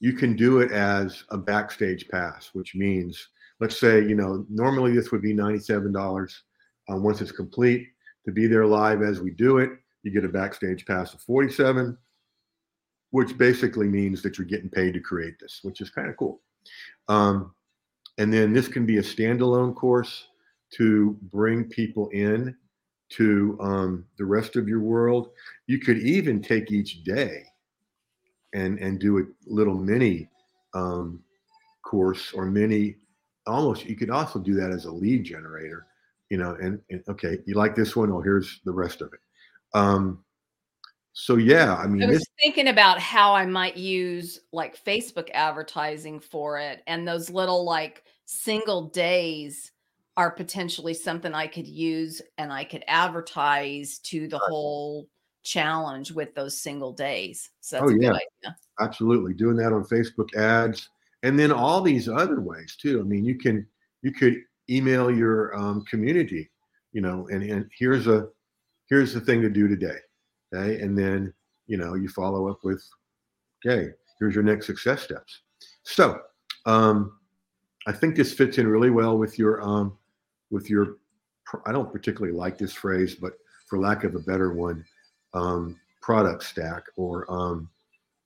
you 0.00 0.12
can 0.12 0.34
do 0.36 0.60
it 0.60 0.72
as 0.72 1.24
a 1.30 1.38
backstage 1.38 2.08
pass, 2.08 2.50
which 2.52 2.74
means, 2.74 3.28
let's 3.60 3.78
say, 3.78 4.00
you 4.00 4.14
know, 4.14 4.44
normally 4.50 4.94
this 4.94 5.12
would 5.12 5.22
be 5.22 5.32
ninety-seven 5.32 5.92
dollars. 5.92 6.42
Um, 6.88 7.02
once 7.02 7.20
it's 7.20 7.32
complete, 7.32 7.88
to 8.24 8.32
be 8.32 8.46
there 8.46 8.66
live 8.66 9.02
as 9.02 9.20
we 9.20 9.30
do 9.30 9.58
it. 9.58 9.70
You 10.02 10.10
get 10.10 10.24
a 10.24 10.28
backstage 10.28 10.86
pass 10.86 11.14
of 11.14 11.20
47, 11.22 11.96
which 13.10 13.36
basically 13.36 13.88
means 13.88 14.22
that 14.22 14.38
you're 14.38 14.46
getting 14.46 14.70
paid 14.70 14.94
to 14.94 15.00
create 15.00 15.38
this, 15.40 15.60
which 15.62 15.80
is 15.80 15.90
kind 15.90 16.08
of 16.08 16.16
cool. 16.16 16.40
Um, 17.08 17.54
and 18.18 18.32
then 18.32 18.52
this 18.52 18.68
can 18.68 18.84
be 18.84 18.98
a 18.98 19.02
standalone 19.02 19.74
course 19.74 20.28
to 20.74 21.16
bring 21.22 21.64
people 21.64 22.08
in 22.08 22.54
to 23.10 23.56
um, 23.60 24.04
the 24.18 24.24
rest 24.24 24.56
of 24.56 24.68
your 24.68 24.80
world. 24.80 25.30
You 25.66 25.78
could 25.78 25.98
even 25.98 26.42
take 26.42 26.70
each 26.70 27.04
day 27.04 27.44
and 28.54 28.78
and 28.78 28.98
do 28.98 29.18
a 29.18 29.22
little 29.46 29.74
mini 29.74 30.28
um, 30.74 31.22
course 31.82 32.32
or 32.32 32.46
mini 32.46 32.96
almost 33.46 33.86
you 33.86 33.96
could 33.96 34.10
also 34.10 34.38
do 34.38 34.54
that 34.54 34.70
as 34.70 34.84
a 34.84 34.90
lead 34.90 35.24
generator 35.24 35.86
you 36.30 36.38
know, 36.38 36.56
and, 36.60 36.80
and 36.90 37.02
okay, 37.08 37.38
you 37.46 37.54
like 37.54 37.74
this 37.74 37.96
one? 37.96 38.10
Oh, 38.10 38.20
here's 38.20 38.60
the 38.64 38.72
rest 38.72 39.00
of 39.00 39.12
it. 39.12 39.20
Um, 39.74 40.24
so 41.12 41.36
yeah, 41.36 41.74
I 41.74 41.88
mean, 41.88 42.04
I 42.04 42.06
was 42.06 42.26
thinking 42.40 42.68
about 42.68 43.00
how 43.00 43.34
I 43.34 43.44
might 43.44 43.76
use 43.76 44.40
like 44.52 44.82
Facebook 44.82 45.30
advertising 45.34 46.20
for 46.20 46.58
it, 46.58 46.82
and 46.86 47.06
those 47.06 47.28
little 47.28 47.64
like 47.64 48.04
single 48.24 48.88
days 48.88 49.72
are 50.16 50.30
potentially 50.30 50.94
something 50.94 51.34
I 51.34 51.46
could 51.46 51.66
use 51.66 52.20
and 52.38 52.52
I 52.52 52.64
could 52.64 52.84
advertise 52.88 53.98
to 54.00 54.26
the 54.28 54.36
right. 54.36 54.48
whole 54.48 55.08
challenge 55.44 56.12
with 56.12 56.34
those 56.34 56.60
single 56.60 56.92
days. 56.92 57.50
So 57.60 57.80
oh 57.82 57.88
yeah, 57.88 58.16
absolutely, 58.80 59.34
doing 59.34 59.56
that 59.56 59.72
on 59.72 59.84
Facebook 59.84 60.34
ads, 60.36 60.88
and 61.24 61.38
then 61.38 61.50
all 61.50 61.80
these 61.80 62.08
other 62.08 62.40
ways 62.40 62.76
too. 62.80 63.00
I 63.00 63.02
mean, 63.02 63.24
you 63.24 63.38
can 63.38 63.66
you 64.02 64.12
could 64.12 64.36
email 64.70 65.10
your 65.10 65.56
um, 65.56 65.84
community, 65.84 66.50
you 66.92 67.00
know, 67.00 67.28
and, 67.28 67.42
and 67.42 67.70
here's 67.76 68.06
a 68.06 68.28
here's 68.88 69.12
the 69.12 69.20
thing 69.20 69.42
to 69.42 69.50
do 69.50 69.68
today. 69.68 69.98
Okay. 70.52 70.80
And 70.80 70.96
then, 70.96 71.32
you 71.66 71.76
know, 71.76 71.94
you 71.94 72.08
follow 72.08 72.48
up 72.48 72.60
with, 72.64 72.82
okay, 73.66 73.90
here's 74.18 74.34
your 74.34 74.44
next 74.44 74.66
success 74.66 75.02
steps. 75.02 75.42
So 75.82 76.20
um, 76.66 77.18
I 77.86 77.92
think 77.92 78.16
this 78.16 78.32
fits 78.32 78.58
in 78.58 78.66
really 78.66 78.90
well 78.90 79.18
with 79.18 79.38
your 79.38 79.62
um, 79.62 79.96
with 80.50 80.70
your 80.70 80.96
I 81.66 81.72
don't 81.72 81.92
particularly 81.92 82.36
like 82.36 82.58
this 82.58 82.72
phrase, 82.72 83.14
but 83.14 83.32
for 83.68 83.78
lack 83.78 84.04
of 84.04 84.14
a 84.14 84.20
better 84.20 84.52
one, 84.52 84.84
um, 85.34 85.78
product 86.02 86.42
stack 86.42 86.84
or 86.96 87.30
um, 87.30 87.68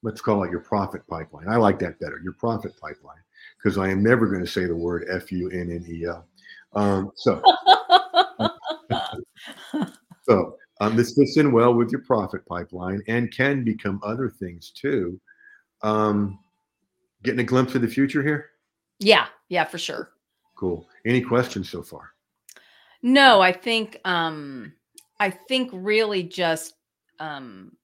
let's 0.02 0.20
call 0.20 0.42
it 0.44 0.50
your 0.50 0.60
profit 0.60 1.06
pipeline. 1.08 1.48
I 1.48 1.56
like 1.56 1.78
that 1.80 1.98
better, 2.00 2.20
your 2.22 2.32
profit 2.34 2.72
pipeline, 2.80 3.22
because 3.58 3.78
I 3.78 3.88
am 3.88 4.02
never 4.02 4.26
going 4.26 4.44
to 4.44 4.50
say 4.50 4.66
the 4.66 4.74
word 4.74 5.06
F 5.10 5.30
U 5.32 5.50
N 5.50 5.70
N 5.70 5.84
E 5.88 6.04
L. 6.06 6.26
Um, 6.74 7.10
so, 7.16 7.42
so 10.22 10.56
um, 10.80 10.96
this 10.96 11.14
fits 11.14 11.36
in 11.36 11.52
well 11.52 11.74
with 11.74 11.90
your 11.90 12.02
profit 12.02 12.46
pipeline 12.46 13.02
and 13.08 13.30
can 13.30 13.64
become 13.64 14.00
other 14.02 14.30
things 14.30 14.70
too. 14.70 15.20
Um, 15.82 16.38
getting 17.22 17.40
a 17.40 17.44
glimpse 17.44 17.74
of 17.74 17.82
the 17.82 17.88
future 17.88 18.22
here? 18.22 18.50
Yeah, 18.98 19.26
yeah, 19.48 19.64
for 19.64 19.78
sure. 19.78 20.10
Cool. 20.56 20.88
Any 21.04 21.20
questions 21.20 21.70
so 21.70 21.82
far? 21.82 22.12
No, 23.02 23.40
I 23.40 23.52
think 23.52 23.98
um 24.04 24.72
I 25.18 25.30
think 25.30 25.70
really 25.72 26.22
just 26.22 26.74
um 27.18 27.76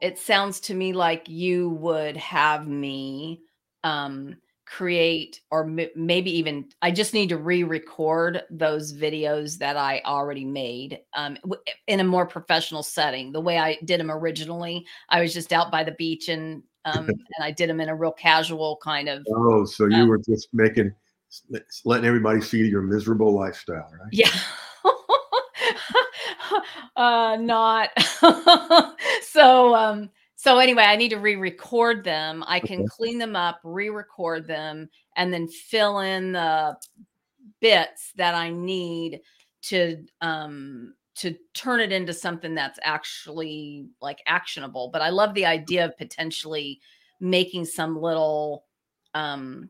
it 0.00 0.18
sounds 0.18 0.60
to 0.60 0.74
me 0.74 0.92
like 0.92 1.28
you 1.28 1.70
would 1.70 2.16
have 2.16 2.66
me 2.66 3.42
um 3.84 4.36
create 4.76 5.40
or 5.50 5.64
m- 5.64 5.90
maybe 5.94 6.30
even 6.38 6.64
I 6.80 6.92
just 6.92 7.12
need 7.12 7.28
to 7.28 7.36
re-record 7.36 8.44
those 8.50 8.94
videos 8.94 9.58
that 9.58 9.76
I 9.76 10.00
already 10.06 10.46
made 10.46 11.00
um, 11.14 11.36
w- 11.42 11.60
in 11.88 12.00
a 12.00 12.04
more 12.04 12.24
professional 12.24 12.82
setting. 12.82 13.32
The 13.32 13.40
way 13.40 13.58
I 13.58 13.76
did 13.84 14.00
them 14.00 14.10
originally, 14.10 14.86
I 15.10 15.20
was 15.20 15.34
just 15.34 15.52
out 15.52 15.70
by 15.70 15.84
the 15.84 15.92
beach 15.92 16.30
and 16.30 16.62
um, 16.86 17.08
and 17.08 17.42
I 17.42 17.50
did 17.50 17.68
them 17.68 17.80
in 17.80 17.90
a 17.90 17.94
real 17.94 18.12
casual 18.12 18.78
kind 18.82 19.10
of. 19.10 19.26
Oh, 19.28 19.66
so 19.66 19.84
you 19.84 19.96
um, 19.96 20.08
were 20.08 20.18
just 20.18 20.48
making 20.54 20.94
letting 21.84 22.06
everybody 22.06 22.40
see 22.40 22.66
your 22.66 22.82
miserable 22.82 23.34
lifestyle, 23.34 23.90
right? 23.92 24.08
Yeah. 24.10 24.30
uh 26.96 27.36
not 27.40 27.88
so 29.22 29.74
um 29.74 30.10
so 30.42 30.58
anyway, 30.58 30.82
I 30.82 30.96
need 30.96 31.10
to 31.10 31.20
re-record 31.20 32.02
them. 32.02 32.42
I 32.48 32.58
can 32.58 32.80
okay. 32.80 32.88
clean 32.90 33.18
them 33.18 33.36
up, 33.36 33.60
re-record 33.62 34.48
them, 34.48 34.90
and 35.14 35.32
then 35.32 35.46
fill 35.46 36.00
in 36.00 36.32
the 36.32 36.76
bits 37.60 38.12
that 38.16 38.34
I 38.34 38.50
need 38.50 39.20
to 39.62 40.04
um 40.20 40.94
to 41.14 41.36
turn 41.54 41.78
it 41.78 41.92
into 41.92 42.12
something 42.12 42.56
that's 42.56 42.80
actually 42.82 43.86
like 44.00 44.18
actionable. 44.26 44.90
But 44.92 45.00
I 45.00 45.10
love 45.10 45.32
the 45.34 45.46
idea 45.46 45.84
of 45.84 45.96
potentially 45.96 46.80
making 47.20 47.66
some 47.66 48.02
little 48.02 48.64
um 49.14 49.68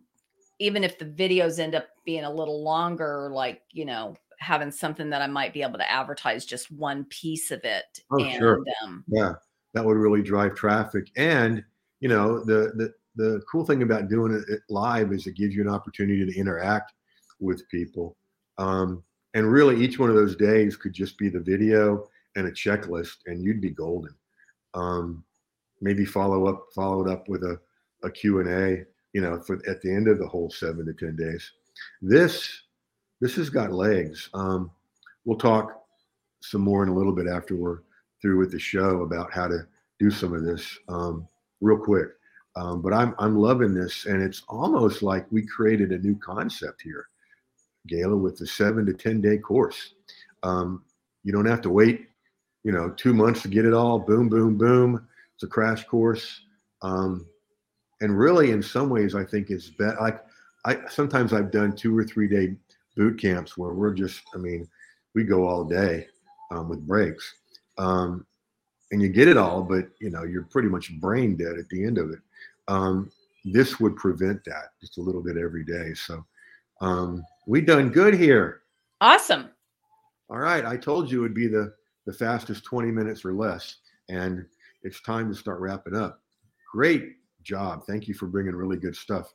even 0.58 0.84
if 0.84 0.98
the 0.98 1.04
videos 1.04 1.58
end 1.58 1.74
up 1.74 1.88
being 2.06 2.24
a 2.24 2.32
little 2.32 2.64
longer, 2.64 3.28
like, 3.30 3.60
you 3.72 3.84
know, 3.84 4.16
having 4.38 4.70
something 4.70 5.10
that 5.10 5.20
I 5.20 5.26
might 5.26 5.52
be 5.52 5.60
able 5.60 5.76
to 5.76 5.90
advertise 5.90 6.46
just 6.46 6.70
one 6.70 7.04
piece 7.10 7.50
of 7.50 7.62
it. 7.62 8.00
Oh, 8.10 8.24
and, 8.24 8.38
sure. 8.38 8.64
Um, 8.82 9.04
yeah 9.06 9.34
that 9.74 9.84
would 9.84 9.96
really 9.96 10.22
drive 10.22 10.54
traffic. 10.54 11.08
And 11.16 11.64
you 12.00 12.08
know, 12.08 12.44
the 12.44 12.72
the 12.76 12.94
the 13.16 13.42
cool 13.50 13.64
thing 13.64 13.82
about 13.82 14.08
doing 14.08 14.42
it 14.48 14.60
live 14.68 15.12
is 15.12 15.26
it 15.26 15.36
gives 15.36 15.54
you 15.54 15.62
an 15.62 15.68
opportunity 15.68 16.24
to 16.24 16.38
interact 16.38 16.92
with 17.40 17.68
people. 17.68 18.16
Um, 18.58 19.02
and 19.34 19.50
really, 19.50 19.82
each 19.82 19.98
one 19.98 20.10
of 20.10 20.16
those 20.16 20.36
days 20.36 20.76
could 20.76 20.92
just 20.92 21.18
be 21.18 21.28
the 21.28 21.40
video 21.40 22.08
and 22.36 22.46
a 22.46 22.50
checklist, 22.50 23.18
and 23.26 23.42
you'd 23.42 23.60
be 23.60 23.70
golden. 23.70 24.14
Um, 24.74 25.24
maybe 25.80 26.04
follow 26.04 26.46
up, 26.46 26.68
follow 26.74 27.04
it 27.04 27.10
up 27.10 27.28
with 27.28 27.42
a, 27.42 27.60
a 28.04 28.10
Q&A, 28.10 28.84
you 29.12 29.20
know, 29.20 29.40
for 29.40 29.60
at 29.68 29.82
the 29.82 29.92
end 29.92 30.08
of 30.08 30.18
the 30.18 30.26
whole 30.26 30.50
seven 30.50 30.86
to 30.86 30.92
10 30.92 31.16
days. 31.16 31.50
This, 32.00 32.62
this 33.20 33.34
has 33.36 33.50
got 33.50 33.72
legs. 33.72 34.30
Um, 34.32 34.70
we'll 35.24 35.38
talk 35.38 35.82
some 36.40 36.62
more 36.62 36.82
in 36.82 36.88
a 36.88 36.94
little 36.94 37.12
bit 37.12 37.26
after 37.26 37.56
we're 37.56 37.80
through 38.22 38.38
with 38.38 38.52
the 38.52 38.58
show 38.58 39.02
about 39.02 39.32
how 39.32 39.48
to 39.48 39.66
do 39.98 40.10
some 40.10 40.32
of 40.32 40.44
this 40.44 40.78
um, 40.88 41.26
real 41.60 41.76
quick. 41.76 42.08
Um, 42.54 42.80
but 42.80 42.92
I'm 42.92 43.14
I'm 43.18 43.36
loving 43.36 43.74
this, 43.74 44.06
and 44.06 44.22
it's 44.22 44.42
almost 44.48 45.02
like 45.02 45.26
we 45.30 45.46
created 45.46 45.90
a 45.90 45.98
new 45.98 46.16
concept 46.16 46.82
here, 46.82 47.08
Gala, 47.86 48.16
with 48.16 48.38
the 48.38 48.46
seven 48.46 48.86
to 48.86 48.92
ten 48.92 49.20
day 49.20 49.38
course. 49.38 49.94
Um, 50.42 50.84
you 51.24 51.32
don't 51.32 51.46
have 51.46 51.62
to 51.62 51.70
wait, 51.70 52.08
you 52.62 52.72
know, 52.72 52.90
two 52.90 53.14
months 53.14 53.42
to 53.42 53.48
get 53.48 53.64
it 53.64 53.72
all. 53.72 53.98
Boom, 53.98 54.28
boom, 54.28 54.56
boom. 54.58 55.06
It's 55.34 55.44
a 55.44 55.46
crash 55.46 55.84
course, 55.84 56.42
um, 56.82 57.26
and 58.02 58.18
really, 58.18 58.50
in 58.50 58.62
some 58.62 58.90
ways, 58.90 59.14
I 59.14 59.24
think 59.24 59.48
it's 59.48 59.70
better. 59.70 59.96
Like 59.98 60.22
I 60.66 60.78
sometimes 60.90 61.32
I've 61.32 61.50
done 61.50 61.74
two 61.74 61.96
or 61.96 62.04
three 62.04 62.28
day 62.28 62.54
boot 62.96 63.18
camps 63.18 63.56
where 63.56 63.72
we're 63.72 63.94
just, 63.94 64.20
I 64.34 64.38
mean, 64.38 64.68
we 65.14 65.24
go 65.24 65.46
all 65.46 65.64
day 65.64 66.06
um, 66.50 66.68
with 66.68 66.86
breaks. 66.86 67.34
Um, 67.82 68.24
and 68.92 69.02
you 69.02 69.08
get 69.08 69.26
it 69.26 69.36
all, 69.36 69.62
but 69.62 69.88
you 69.98 70.10
know 70.10 70.22
you're 70.22 70.44
pretty 70.44 70.68
much 70.68 70.92
brain 71.00 71.36
dead 71.36 71.58
at 71.58 71.68
the 71.68 71.84
end 71.84 71.98
of 71.98 72.10
it. 72.10 72.20
Um, 72.68 73.10
this 73.44 73.80
would 73.80 73.96
prevent 73.96 74.44
that 74.44 74.70
just 74.80 74.98
a 74.98 75.00
little 75.00 75.22
bit 75.22 75.36
every 75.36 75.64
day. 75.64 75.94
So 75.94 76.24
um, 76.80 77.24
we 77.46 77.60
done 77.60 77.90
good 77.90 78.14
here. 78.14 78.62
Awesome. 79.00 79.50
All 80.30 80.38
right, 80.38 80.64
I 80.64 80.76
told 80.76 81.10
you 81.10 81.18
it 81.18 81.22
would 81.22 81.34
be 81.34 81.48
the 81.48 81.74
the 82.06 82.12
fastest 82.12 82.64
20 82.64 82.90
minutes 82.90 83.24
or 83.24 83.32
less, 83.32 83.76
and 84.08 84.44
it's 84.82 85.00
time 85.02 85.28
to 85.28 85.34
start 85.34 85.60
wrapping 85.60 85.96
up. 85.96 86.20
Great 86.70 87.16
job. 87.42 87.84
Thank 87.86 88.06
you 88.06 88.14
for 88.14 88.26
bringing 88.26 88.54
really 88.54 88.76
good 88.76 88.96
stuff. 88.96 89.32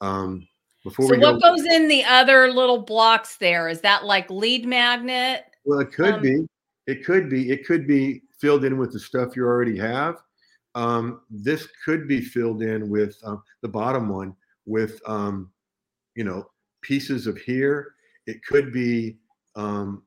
Um, 0.00 0.46
before 0.84 1.08
so 1.08 1.18
what 1.18 1.40
go, 1.40 1.56
goes 1.56 1.64
in 1.64 1.88
the 1.88 2.04
other 2.04 2.52
little 2.52 2.78
blocks 2.78 3.36
there? 3.36 3.68
Is 3.68 3.80
that 3.82 4.04
like 4.04 4.30
lead 4.30 4.66
magnet? 4.66 5.44
Well, 5.64 5.80
it 5.80 5.92
could 5.92 6.14
um, 6.14 6.22
be. 6.22 6.46
It 6.86 7.04
could 7.04 7.28
be. 7.28 7.50
It 7.50 7.66
could 7.66 7.86
be 7.86 8.22
filled 8.38 8.64
in 8.64 8.78
with 8.78 8.92
the 8.92 9.00
stuff 9.00 9.36
you 9.36 9.44
already 9.44 9.78
have. 9.78 10.16
Um, 10.74 11.22
this 11.30 11.68
could 11.84 12.06
be 12.06 12.20
filled 12.20 12.62
in 12.62 12.90
with 12.90 13.16
uh, 13.24 13.36
the 13.62 13.68
bottom 13.68 14.08
one 14.08 14.36
with, 14.66 15.00
um, 15.06 15.50
you 16.14 16.22
know, 16.22 16.50
pieces 16.82 17.26
of 17.26 17.38
here. 17.38 17.94
It 18.26 18.44
could 18.44 18.72
be 18.72 19.16
um, 19.54 20.02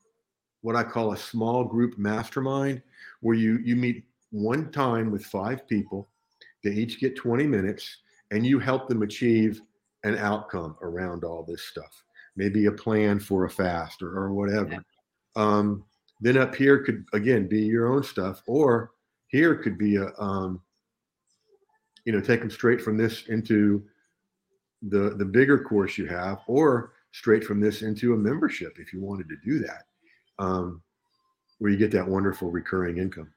what 0.62 0.76
I 0.76 0.84
call 0.84 1.14
a 1.14 1.18
small 1.18 1.64
group 1.64 1.98
mastermind, 1.98 2.82
where 3.22 3.36
you 3.36 3.60
you 3.64 3.76
meet 3.76 4.06
one 4.32 4.72
time 4.72 5.12
with 5.12 5.26
five 5.26 5.68
people. 5.68 6.10
They 6.64 6.72
each 6.72 7.00
get 7.00 7.16
20 7.16 7.48
minutes, 7.48 7.98
and 8.32 8.46
you 8.46 8.60
help 8.60 8.88
them 8.88 9.02
achieve 9.02 9.62
an 10.04 10.18
outcome 10.18 10.76
around 10.82 11.24
all 11.24 11.44
this 11.44 11.64
stuff. 11.64 12.04
Maybe 12.36 12.68
a 12.68 12.72
plan 12.72 13.20
for 13.20 13.46
a 13.46 13.50
fast 13.50 14.02
or, 14.02 14.16
or 14.18 14.34
whatever. 14.34 14.84
Um, 15.36 15.84
then 16.20 16.38
up 16.38 16.56
here 16.56 16.80
could 16.84 17.06
again 17.14 17.48
be 17.48 17.62
your 17.62 17.88
own 17.88 18.04
stuff, 18.04 18.42
or 18.48 18.92
here 19.28 19.56
could 19.56 19.78
be 19.78 19.96
a, 19.98 20.12
um, 20.20 20.62
you 22.06 22.12
know, 22.12 22.22
take 22.22 22.40
them 22.40 22.52
straight 22.52 22.82
from 22.82 22.98
this 22.98 23.28
into 23.28 23.84
the 24.82 25.16
the 25.18 25.26
bigger 25.26 25.60
course 25.60 25.98
you 25.98 26.08
have, 26.08 26.40
or 26.48 26.94
straight 27.12 27.44
from 27.44 27.60
this 27.60 27.82
into 27.82 28.14
a 28.14 28.18
membership 28.18 28.78
if 28.80 28.94
you 28.94 29.02
wanted 29.02 29.28
to 29.30 29.36
do 29.44 29.60
that, 29.60 29.84
um, 30.40 30.82
where 31.60 31.72
you 31.72 31.78
get 31.78 31.92
that 31.92 32.08
wonderful 32.08 32.52
recurring 32.52 32.98
income 32.98 33.32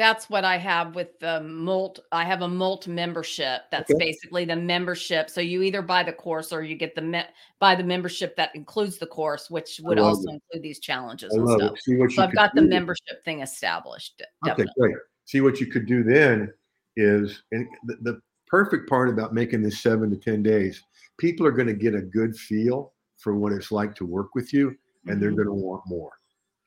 that's 0.00 0.30
what 0.30 0.46
I 0.46 0.56
have 0.56 0.94
with 0.94 1.18
the 1.18 1.42
Molt. 1.42 2.00
I 2.10 2.24
have 2.24 2.40
a 2.40 2.48
Molt 2.48 2.88
membership. 2.88 3.64
That's 3.70 3.90
okay. 3.90 4.06
basically 4.06 4.46
the 4.46 4.56
membership. 4.56 5.28
So 5.28 5.42
you 5.42 5.60
either 5.60 5.82
buy 5.82 6.02
the 6.02 6.12
course 6.14 6.54
or 6.54 6.62
you 6.62 6.74
get 6.74 6.94
the 6.94 7.02
me- 7.02 7.26
buy 7.58 7.74
the 7.74 7.84
membership 7.84 8.34
that 8.36 8.48
includes 8.56 8.96
the 8.96 9.06
course, 9.06 9.50
which 9.50 9.78
would 9.84 9.98
also 9.98 10.30
it. 10.30 10.34
include 10.36 10.62
these 10.62 10.80
challenges 10.80 11.34
I 11.34 11.38
and 11.38 11.50
stuff. 11.50 12.12
so 12.12 12.22
I've 12.22 12.34
got 12.34 12.54
the 12.54 12.62
membership 12.62 13.22
thing 13.26 13.42
established. 13.42 14.22
Definitely. 14.42 14.64
Okay, 14.64 14.72
great. 14.78 14.96
See 15.26 15.42
what 15.42 15.60
you 15.60 15.66
could 15.66 15.84
do 15.84 16.02
then 16.02 16.50
is 16.96 17.42
and 17.52 17.68
the, 17.84 17.96
the 18.00 18.20
perfect 18.46 18.88
part 18.88 19.10
about 19.10 19.34
making 19.34 19.62
this 19.62 19.82
seven 19.82 20.08
to 20.08 20.16
ten 20.16 20.42
days. 20.42 20.82
People 21.18 21.46
are 21.46 21.52
going 21.52 21.68
to 21.68 21.74
get 21.74 21.94
a 21.94 22.00
good 22.00 22.34
feel 22.34 22.94
for 23.18 23.36
what 23.36 23.52
it's 23.52 23.70
like 23.70 23.94
to 23.96 24.06
work 24.06 24.34
with 24.34 24.54
you, 24.54 24.68
and 24.68 24.76
mm-hmm. 25.16 25.20
they're 25.20 25.32
going 25.32 25.46
to 25.46 25.52
want 25.52 25.82
more. 25.86 26.12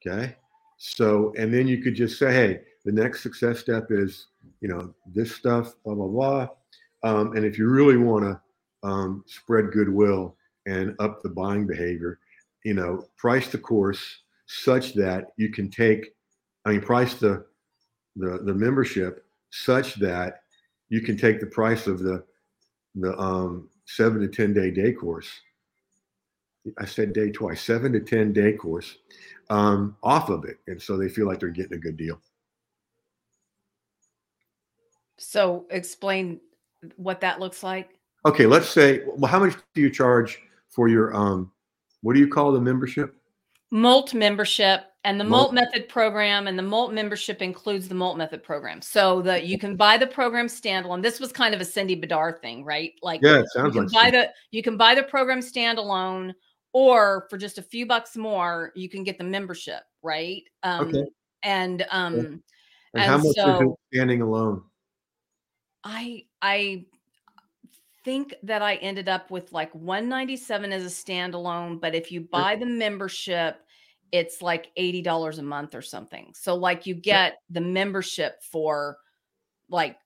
Okay. 0.05 0.35
So, 0.77 1.33
and 1.35 1.51
then 1.51 1.67
you 1.67 1.81
could 1.81 1.95
just 1.95 2.19
say, 2.19 2.31
hey, 2.31 2.59
the 2.85 2.91
next 2.91 3.21
success 3.23 3.59
step 3.59 3.87
is, 3.89 4.27
you 4.61 4.67
know, 4.67 4.93
this 5.13 5.33
stuff, 5.35 5.73
blah, 5.83 5.95
blah, 5.95 6.07
blah. 6.07 6.47
Um, 7.03 7.35
and 7.35 7.45
if 7.45 7.57
you 7.57 7.67
really 7.67 7.97
want 7.97 8.23
to 8.23 8.87
um, 8.87 9.23
spread 9.27 9.71
goodwill 9.71 10.35
and 10.65 10.95
up 10.99 11.21
the 11.21 11.29
buying 11.29 11.65
behavior, 11.65 12.19
you 12.63 12.73
know, 12.73 13.05
price 13.17 13.49
the 13.49 13.57
course 13.57 14.21
such 14.47 14.93
that 14.93 15.31
you 15.37 15.49
can 15.49 15.69
take, 15.69 16.13
I 16.65 16.71
mean, 16.71 16.81
price 16.81 17.15
the, 17.15 17.45
the, 18.15 18.39
the 18.43 18.53
membership 18.53 19.25
such 19.51 19.95
that 19.95 20.41
you 20.89 21.01
can 21.01 21.17
take 21.17 21.39
the 21.39 21.47
price 21.47 21.87
of 21.87 21.99
the, 21.99 22.23
the 22.95 23.17
um, 23.17 23.69
seven 23.85 24.21
to 24.21 24.27
10 24.27 24.53
day 24.53 24.71
day 24.71 24.93
course. 24.93 25.29
I 26.77 26.85
said 26.85 27.13
day 27.13 27.31
twice, 27.31 27.61
seven 27.61 27.91
to 27.93 27.99
10 27.99 28.31
day 28.31 28.53
course 28.53 28.97
um, 29.49 29.97
off 30.03 30.29
of 30.29 30.45
it. 30.45 30.57
And 30.67 30.81
so 30.81 30.97
they 30.97 31.09
feel 31.09 31.27
like 31.27 31.39
they're 31.39 31.49
getting 31.49 31.77
a 31.77 31.81
good 31.81 31.97
deal. 31.97 32.21
So 35.17 35.65
explain 35.69 36.39
what 36.95 37.21
that 37.21 37.39
looks 37.39 37.63
like. 37.63 37.99
Okay, 38.25 38.45
let's 38.45 38.69
say, 38.69 39.01
well, 39.05 39.29
how 39.29 39.39
much 39.39 39.55
do 39.73 39.81
you 39.81 39.89
charge 39.89 40.39
for 40.69 40.87
your 40.87 41.15
um, 41.15 41.51
what 42.01 42.13
do 42.13 42.19
you 42.19 42.27
call 42.27 42.51
the 42.51 42.61
membership? 42.61 43.15
Molt 43.71 44.13
membership 44.13 44.85
and 45.03 45.19
the 45.19 45.23
Molt. 45.23 45.53
Molt 45.53 45.53
Method 45.53 45.89
program, 45.89 46.47
and 46.47 46.57
the 46.57 46.63
Molt 46.63 46.93
membership 46.93 47.41
includes 47.41 47.87
the 47.87 47.95
Molt 47.95 48.17
Method 48.17 48.43
program. 48.43 48.81
So 48.81 49.21
that 49.23 49.45
you 49.45 49.57
can 49.57 49.75
buy 49.75 49.97
the 49.97 50.07
program 50.07 50.47
standalone. 50.47 51.01
This 51.01 51.19
was 51.19 51.31
kind 51.31 51.53
of 51.53 51.61
a 51.61 51.65
Cindy 51.65 51.99
Bidar 51.99 52.39
thing, 52.39 52.63
right? 52.63 52.93
Like, 53.01 53.21
yeah, 53.21 53.39
it 53.39 53.49
sounds 53.49 53.75
you 53.75 53.81
can 53.81 53.89
like 53.89 54.03
buy 54.03 54.11
the 54.11 54.29
you 54.51 54.63
can 54.63 54.77
buy 54.77 54.95
the 54.95 55.03
program 55.03 55.39
standalone, 55.39 56.33
or 56.71 57.27
for 57.29 57.37
just 57.37 57.57
a 57.57 57.61
few 57.61 57.85
bucks 57.85 58.15
more, 58.15 58.71
you 58.75 58.89
can 58.89 59.03
get 59.03 59.17
the 59.17 59.23
membership, 59.23 59.81
right? 60.01 60.43
Um, 60.63 60.87
okay. 60.87 61.03
And 61.43 61.85
um, 61.91 62.15
and, 62.15 62.43
and 62.93 63.03
how 63.03 63.17
much 63.17 63.35
so, 63.35 63.55
is 63.55 63.61
it 63.61 63.95
standing 63.95 64.21
alone? 64.21 64.63
I 65.83 66.25
I 66.41 66.85
think 68.03 68.35
that 68.43 68.61
I 68.61 68.75
ended 68.75 69.07
up 69.07 69.31
with 69.31 69.51
like 69.53 69.73
197 69.73 70.73
as 70.73 70.85
a 70.85 70.87
standalone, 70.87 71.79
but 71.79 71.95
if 71.95 72.11
you 72.11 72.21
buy 72.21 72.55
the 72.55 72.65
membership, 72.65 73.61
it's 74.11 74.41
like 74.41 74.71
$80 74.77 75.39
a 75.39 75.41
month 75.41 75.73
or 75.73 75.81
something. 75.81 76.33
So 76.35 76.53
like 76.53 76.85
you 76.85 76.95
get 76.95 77.37
the 77.49 77.61
membership 77.61 78.43
for 78.43 78.97
like 79.69 79.97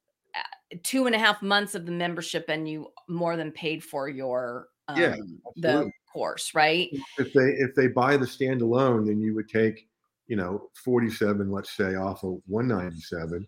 two 0.83 1.05
and 1.07 1.15
a 1.15 1.19
half 1.19 1.41
months 1.41 1.75
of 1.75 1.85
the 1.85 1.91
membership 1.91 2.45
and 2.49 2.69
you 2.69 2.91
more 3.07 3.35
than 3.35 3.51
paid 3.51 3.83
for 3.83 4.09
your 4.09 4.67
um, 4.87 4.97
yeah, 4.97 5.15
the 5.57 5.91
course, 6.11 6.53
right? 6.53 6.89
If 7.17 7.33
they 7.33 7.51
if 7.51 7.75
they 7.75 7.87
buy 7.87 8.15
the 8.17 8.25
standalone, 8.25 9.05
then 9.05 9.19
you 9.19 9.35
would 9.35 9.49
take, 9.49 9.87
you 10.27 10.37
know, 10.37 10.69
47, 10.83 11.51
let's 11.51 11.75
say, 11.75 11.95
off 11.95 12.23
of 12.23 12.39
197. 12.47 13.45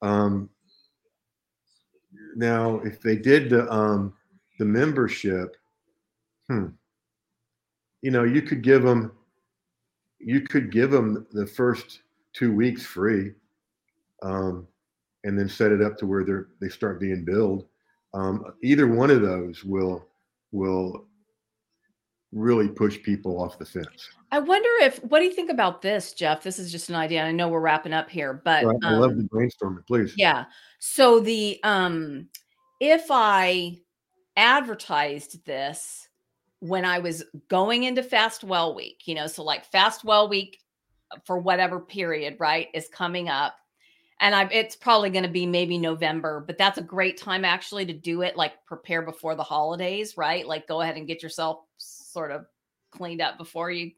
Um, 0.00 0.48
now, 2.36 2.80
if 2.80 3.00
they 3.00 3.16
did 3.16 3.50
the 3.50 3.70
um, 3.72 4.14
the 4.58 4.64
membership, 4.64 5.56
hmm, 6.48 6.68
you 8.02 8.10
know, 8.10 8.24
you 8.24 8.42
could 8.42 8.62
give 8.62 8.82
them, 8.82 9.12
you 10.18 10.42
could 10.42 10.70
give 10.70 10.90
them 10.90 11.26
the 11.32 11.46
first 11.46 12.02
two 12.32 12.52
weeks 12.52 12.84
free, 12.84 13.32
um, 14.22 14.66
and 15.24 15.38
then 15.38 15.48
set 15.48 15.72
it 15.72 15.82
up 15.82 15.96
to 15.98 16.06
where 16.06 16.24
they're 16.24 16.48
they 16.60 16.68
start 16.68 17.00
being 17.00 17.24
billed. 17.24 17.66
Um, 18.14 18.44
either 18.62 18.86
one 18.86 19.10
of 19.10 19.20
those 19.20 19.64
will 19.64 20.06
will 20.52 21.07
really 22.32 22.68
push 22.68 23.02
people 23.02 23.40
off 23.40 23.58
the 23.58 23.64
fence. 23.64 24.10
I 24.30 24.38
wonder 24.38 24.68
if 24.82 25.02
what 25.04 25.20
do 25.20 25.24
you 25.24 25.32
think 25.32 25.50
about 25.50 25.80
this, 25.80 26.12
Jeff? 26.12 26.42
This 26.42 26.58
is 26.58 26.70
just 26.70 26.90
an 26.90 26.94
idea. 26.94 27.22
I 27.22 27.32
know 27.32 27.48
we're 27.48 27.60
wrapping 27.60 27.94
up 27.94 28.10
here, 28.10 28.34
but 28.44 28.64
right. 28.64 28.76
I 28.82 28.92
love 28.92 29.16
the 29.16 29.22
um, 29.22 29.28
brainstorming, 29.28 29.86
please. 29.86 30.12
Yeah. 30.16 30.44
So 30.78 31.20
the 31.20 31.58
um 31.62 32.28
if 32.80 33.06
I 33.10 33.78
advertised 34.36 35.44
this 35.46 36.08
when 36.60 36.84
I 36.84 36.98
was 36.98 37.24
going 37.48 37.84
into 37.84 38.02
fast 38.02 38.44
well 38.44 38.74
week, 38.74 39.02
you 39.06 39.14
know, 39.14 39.26
so 39.26 39.42
like 39.42 39.64
fast 39.64 40.04
well 40.04 40.28
week 40.28 40.58
for 41.24 41.38
whatever 41.38 41.80
period, 41.80 42.36
right, 42.38 42.68
is 42.74 42.88
coming 42.88 43.28
up. 43.28 43.56
And 44.20 44.34
I 44.34 44.44
it's 44.52 44.76
probably 44.76 45.10
going 45.10 45.24
to 45.24 45.30
be 45.30 45.46
maybe 45.46 45.78
November, 45.78 46.44
but 46.46 46.58
that's 46.58 46.76
a 46.76 46.82
great 46.82 47.16
time 47.16 47.44
actually 47.44 47.86
to 47.86 47.92
do 47.92 48.22
it 48.22 48.36
like 48.36 48.52
prepare 48.66 49.00
before 49.02 49.36
the 49.36 49.42
holidays, 49.42 50.16
right? 50.18 50.46
Like 50.46 50.66
go 50.66 50.82
ahead 50.82 50.96
and 50.96 51.06
get 51.06 51.22
yourself 51.22 51.60
sort 52.12 52.30
of 52.30 52.46
cleaned 52.90 53.20
up 53.20 53.38
before 53.38 53.70
you 53.70 53.92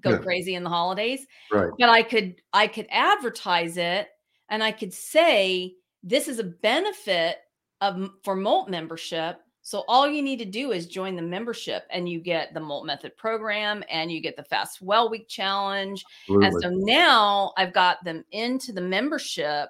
go 0.00 0.10
yeah. 0.10 0.18
crazy 0.18 0.54
in 0.54 0.64
the 0.64 0.70
holidays. 0.70 1.26
Right. 1.52 1.70
But 1.78 1.88
I 1.88 2.02
could 2.02 2.36
I 2.52 2.66
could 2.66 2.86
advertise 2.90 3.76
it 3.76 4.08
and 4.48 4.62
I 4.62 4.72
could 4.72 4.92
say 4.92 5.74
this 6.02 6.28
is 6.28 6.38
a 6.38 6.44
benefit 6.44 7.36
of 7.80 8.10
for 8.24 8.36
Molt 8.36 8.70
membership. 8.70 9.40
So 9.62 9.82
all 9.88 10.08
you 10.08 10.22
need 10.22 10.38
to 10.38 10.44
do 10.44 10.70
is 10.70 10.86
join 10.86 11.16
the 11.16 11.22
membership 11.22 11.82
and 11.90 12.08
you 12.08 12.20
get 12.20 12.54
the 12.54 12.60
Molt 12.60 12.86
Method 12.86 13.16
program 13.16 13.82
and 13.90 14.12
you 14.12 14.20
get 14.20 14.36
the 14.36 14.44
Fast 14.44 14.80
Well 14.80 15.10
Week 15.10 15.26
challenge. 15.26 16.04
Absolutely. 16.28 16.46
And 16.46 16.62
so 16.62 16.70
now 16.70 17.52
I've 17.56 17.72
got 17.72 18.04
them 18.04 18.24
into 18.30 18.72
the 18.72 18.80
membership, 18.80 19.68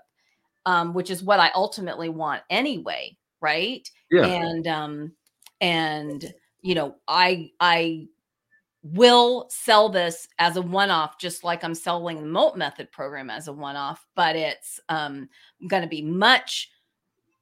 um, 0.66 0.92
which 0.92 1.10
is 1.10 1.22
what 1.22 1.40
I 1.40 1.50
ultimately 1.54 2.10
want 2.10 2.42
anyway, 2.50 3.16
right? 3.40 3.88
yeah. 4.10 4.26
And 4.26 4.66
um, 4.66 5.12
and 5.60 6.32
you 6.66 6.74
know, 6.74 6.96
I 7.06 7.52
I 7.60 8.08
will 8.82 9.46
sell 9.50 9.88
this 9.88 10.26
as 10.40 10.56
a 10.56 10.62
one-off, 10.62 11.16
just 11.16 11.44
like 11.44 11.62
I'm 11.62 11.76
selling 11.76 12.20
the 12.20 12.26
Molt 12.26 12.58
Method 12.58 12.90
program 12.90 13.30
as 13.30 13.46
a 13.46 13.52
one-off, 13.52 14.04
but 14.16 14.34
it's 14.34 14.80
um 14.88 15.28
going 15.68 15.84
to 15.84 15.88
be 15.88 16.02
much 16.02 16.70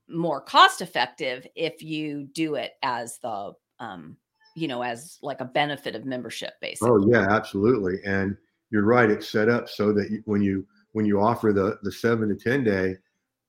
more 0.08 0.42
cost 0.42 0.82
effective 0.82 1.46
if 1.56 1.82
you 1.82 2.28
do 2.34 2.56
it 2.56 2.72
as 2.82 3.18
the 3.22 3.52
um 3.80 4.18
you 4.54 4.68
know 4.68 4.82
as 4.82 5.18
like 5.22 5.40
a 5.40 5.46
benefit 5.46 5.94
of 5.94 6.04
membership 6.04 6.52
basically 6.60 6.90
Oh 6.90 7.08
yeah, 7.10 7.26
absolutely. 7.30 8.00
And 8.04 8.36
you're 8.70 8.84
right. 8.84 9.10
It's 9.10 9.30
set 9.30 9.48
up 9.48 9.70
so 9.70 9.94
that 9.94 10.10
you, 10.10 10.22
when 10.26 10.42
you 10.42 10.66
when 10.92 11.06
you 11.06 11.22
offer 11.22 11.54
the 11.54 11.78
the 11.82 11.90
seven 11.90 12.28
to 12.28 12.34
ten 12.34 12.62
day, 12.62 12.98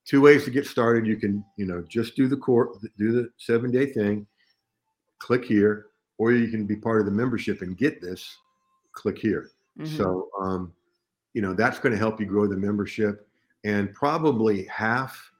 two 0.05 0.21
ways 0.21 0.45
to 0.45 0.51
get 0.51 0.67
started. 0.67 1.05
You 1.05 1.17
can 1.17 1.43
you 1.57 1.65
know 1.65 1.83
just 1.85 2.15
do 2.15 2.29
the 2.29 2.37
court, 2.37 2.77
do 2.97 3.11
the 3.11 3.29
seven 3.35 3.71
day 3.71 3.87
thing, 3.91 4.25
click 5.25 5.43
here, 5.43 5.87
or 6.19 6.31
you 6.31 6.47
can 6.49 6.65
be 6.67 6.75
part 6.75 6.99
of 6.99 7.05
the 7.07 7.11
membership 7.11 7.61
and 7.63 7.75
get 7.75 7.99
this. 7.99 8.37
Click 8.93 9.17
here. 9.17 9.49
Mhm. 9.79 9.97
So 9.97 10.29
um, 10.39 10.71
you 11.33 11.41
know 11.41 11.53
that's 11.53 11.79
going 11.79 11.91
to 11.93 11.97
help 11.97 12.19
you 12.19 12.27
grow 12.27 12.47
the 12.47 12.55
membership, 12.55 13.27
and 13.63 13.91
probably 13.93 14.65
half, 14.65 15.31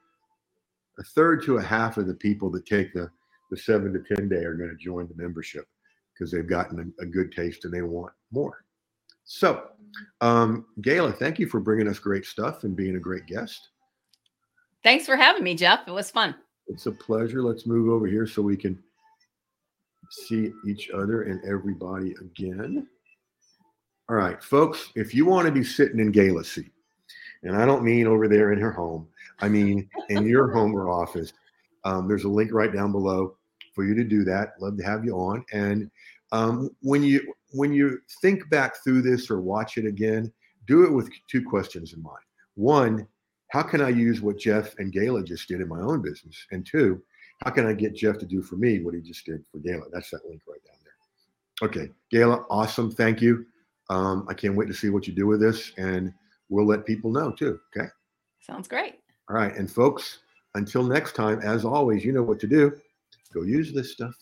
a 0.98 1.04
third 1.04 1.42
to 1.44 1.58
a 1.58 1.62
half 1.62 1.96
of 1.98 2.06
the 2.08 2.14
people 2.14 2.50
that 2.50 2.66
take 2.66 2.92
the 2.92 3.08
the 3.50 3.56
seven 3.56 3.92
to 3.92 4.02
ten 4.14 4.28
day 4.28 4.44
are 4.44 4.54
going 4.54 4.70
to 4.70 4.76
join 4.76 5.06
the 5.06 5.14
membership 5.22 5.66
because 6.12 6.32
they've 6.32 6.48
gotten 6.48 6.92
a, 6.98 7.02
a 7.02 7.06
good 7.06 7.30
taste 7.30 7.64
and 7.64 7.72
they 7.72 7.82
want 7.82 8.12
more. 8.32 8.64
So, 9.24 9.68
um, 10.20 10.66
Gayla, 10.80 11.16
thank 11.16 11.38
you 11.38 11.46
for 11.48 11.60
bringing 11.60 11.86
us 11.88 11.98
great 12.00 12.24
stuff 12.26 12.64
and 12.64 12.74
being 12.74 12.96
a 12.96 13.00
great 13.00 13.26
guest. 13.26 13.68
thanks 14.82 15.06
for 15.06 15.16
having 15.16 15.42
me 15.44 15.54
jeff 15.54 15.80
it 15.86 15.90
was 15.90 16.10
fun 16.10 16.34
It's 16.68 16.86
a 16.86 16.92
pleasure. 16.92 17.42
Let's 17.42 17.66
move 17.66 17.88
over 17.88 18.06
here 18.06 18.26
so 18.26 18.42
we 18.42 18.56
can 18.56 18.74
see 20.10 20.52
each 20.66 20.90
other 20.90 21.22
and 21.22 21.44
everybody 21.44 22.14
again. 22.20 22.86
All 24.08 24.16
right, 24.16 24.42
folks, 24.42 24.90
if 24.94 25.14
you 25.14 25.26
want 25.26 25.46
to 25.46 25.52
be 25.52 25.64
sitting 25.64 25.98
in 25.98 26.12
Gayla's 26.12 26.50
seat, 26.50 26.72
and 27.42 27.56
I 27.56 27.66
don't 27.66 27.84
mean 27.84 28.06
over 28.06 28.28
there 28.28 28.52
in 28.52 28.60
her 28.60 28.72
home, 28.72 29.08
I 29.40 29.48
mean 29.48 29.88
in 30.08 30.26
your 30.26 30.50
home 30.52 30.74
or 30.74 30.88
office, 30.88 31.32
um, 31.84 32.08
there's 32.08 32.24
a 32.24 32.28
link 32.28 32.52
right 32.52 32.72
down 32.72 32.92
below 32.92 33.36
for 33.74 33.84
you 33.84 33.94
to 33.94 34.04
do 34.04 34.24
that. 34.24 34.54
Love 34.60 34.76
to 34.78 34.84
have 34.84 35.04
you 35.04 35.14
on. 35.14 35.44
And 35.52 35.90
um, 36.32 36.70
when 36.80 37.02
you 37.02 37.32
when 37.52 37.72
you 37.72 37.98
think 38.22 38.48
back 38.50 38.82
through 38.82 39.02
this 39.02 39.30
or 39.30 39.40
watch 39.40 39.78
it 39.78 39.86
again, 39.86 40.32
do 40.66 40.84
it 40.84 40.92
with 40.92 41.10
two 41.30 41.44
questions 41.44 41.92
in 41.92 42.02
mind. 42.02 42.16
One, 42.54 43.06
how 43.50 43.62
can 43.62 43.80
I 43.80 43.90
use 43.90 44.20
what 44.20 44.38
Jeff 44.38 44.76
and 44.78 44.92
Gayla 44.92 45.24
just 45.24 45.48
did 45.48 45.60
in 45.60 45.68
my 45.68 45.80
own 45.80 46.02
business? 46.02 46.36
And 46.50 46.66
two, 46.66 47.02
how 47.44 47.50
can 47.50 47.66
I 47.66 47.72
get 47.74 47.94
Jeff 47.94 48.18
to 48.18 48.26
do 48.26 48.42
for 48.42 48.56
me 48.56 48.80
what 48.80 48.94
he 48.94 49.00
just 49.00 49.26
did 49.26 49.44
for 49.50 49.58
Gala? 49.58 49.84
That's 49.92 50.10
that 50.10 50.24
link 50.26 50.42
right 50.48 50.60
down 50.64 50.76
there. 50.82 51.68
Okay, 51.68 51.92
Gala, 52.10 52.44
awesome. 52.50 52.90
Thank 52.90 53.20
you. 53.20 53.46
Um, 53.90 54.26
I 54.28 54.34
can't 54.34 54.56
wait 54.56 54.68
to 54.68 54.74
see 54.74 54.90
what 54.90 55.06
you 55.06 55.12
do 55.12 55.26
with 55.26 55.40
this, 55.40 55.72
and 55.76 56.12
we'll 56.48 56.66
let 56.66 56.86
people 56.86 57.12
know 57.12 57.30
too. 57.30 57.60
Okay. 57.76 57.88
sounds 58.40 58.68
great 58.68 58.96
All 59.28 59.36
right. 59.36 59.54
And 59.56 59.70
folks, 59.70 60.20
until 60.54 60.82
next 60.82 61.14
time, 61.14 61.40
as 61.42 61.64
always, 61.64 62.04
you 62.04 62.12
know 62.12 62.22
what 62.22 62.40
to 62.40 62.46
do. 62.46 62.72
Go 63.32 63.42
use 63.42 63.72
this 63.72 63.92
stuff. 63.92 64.14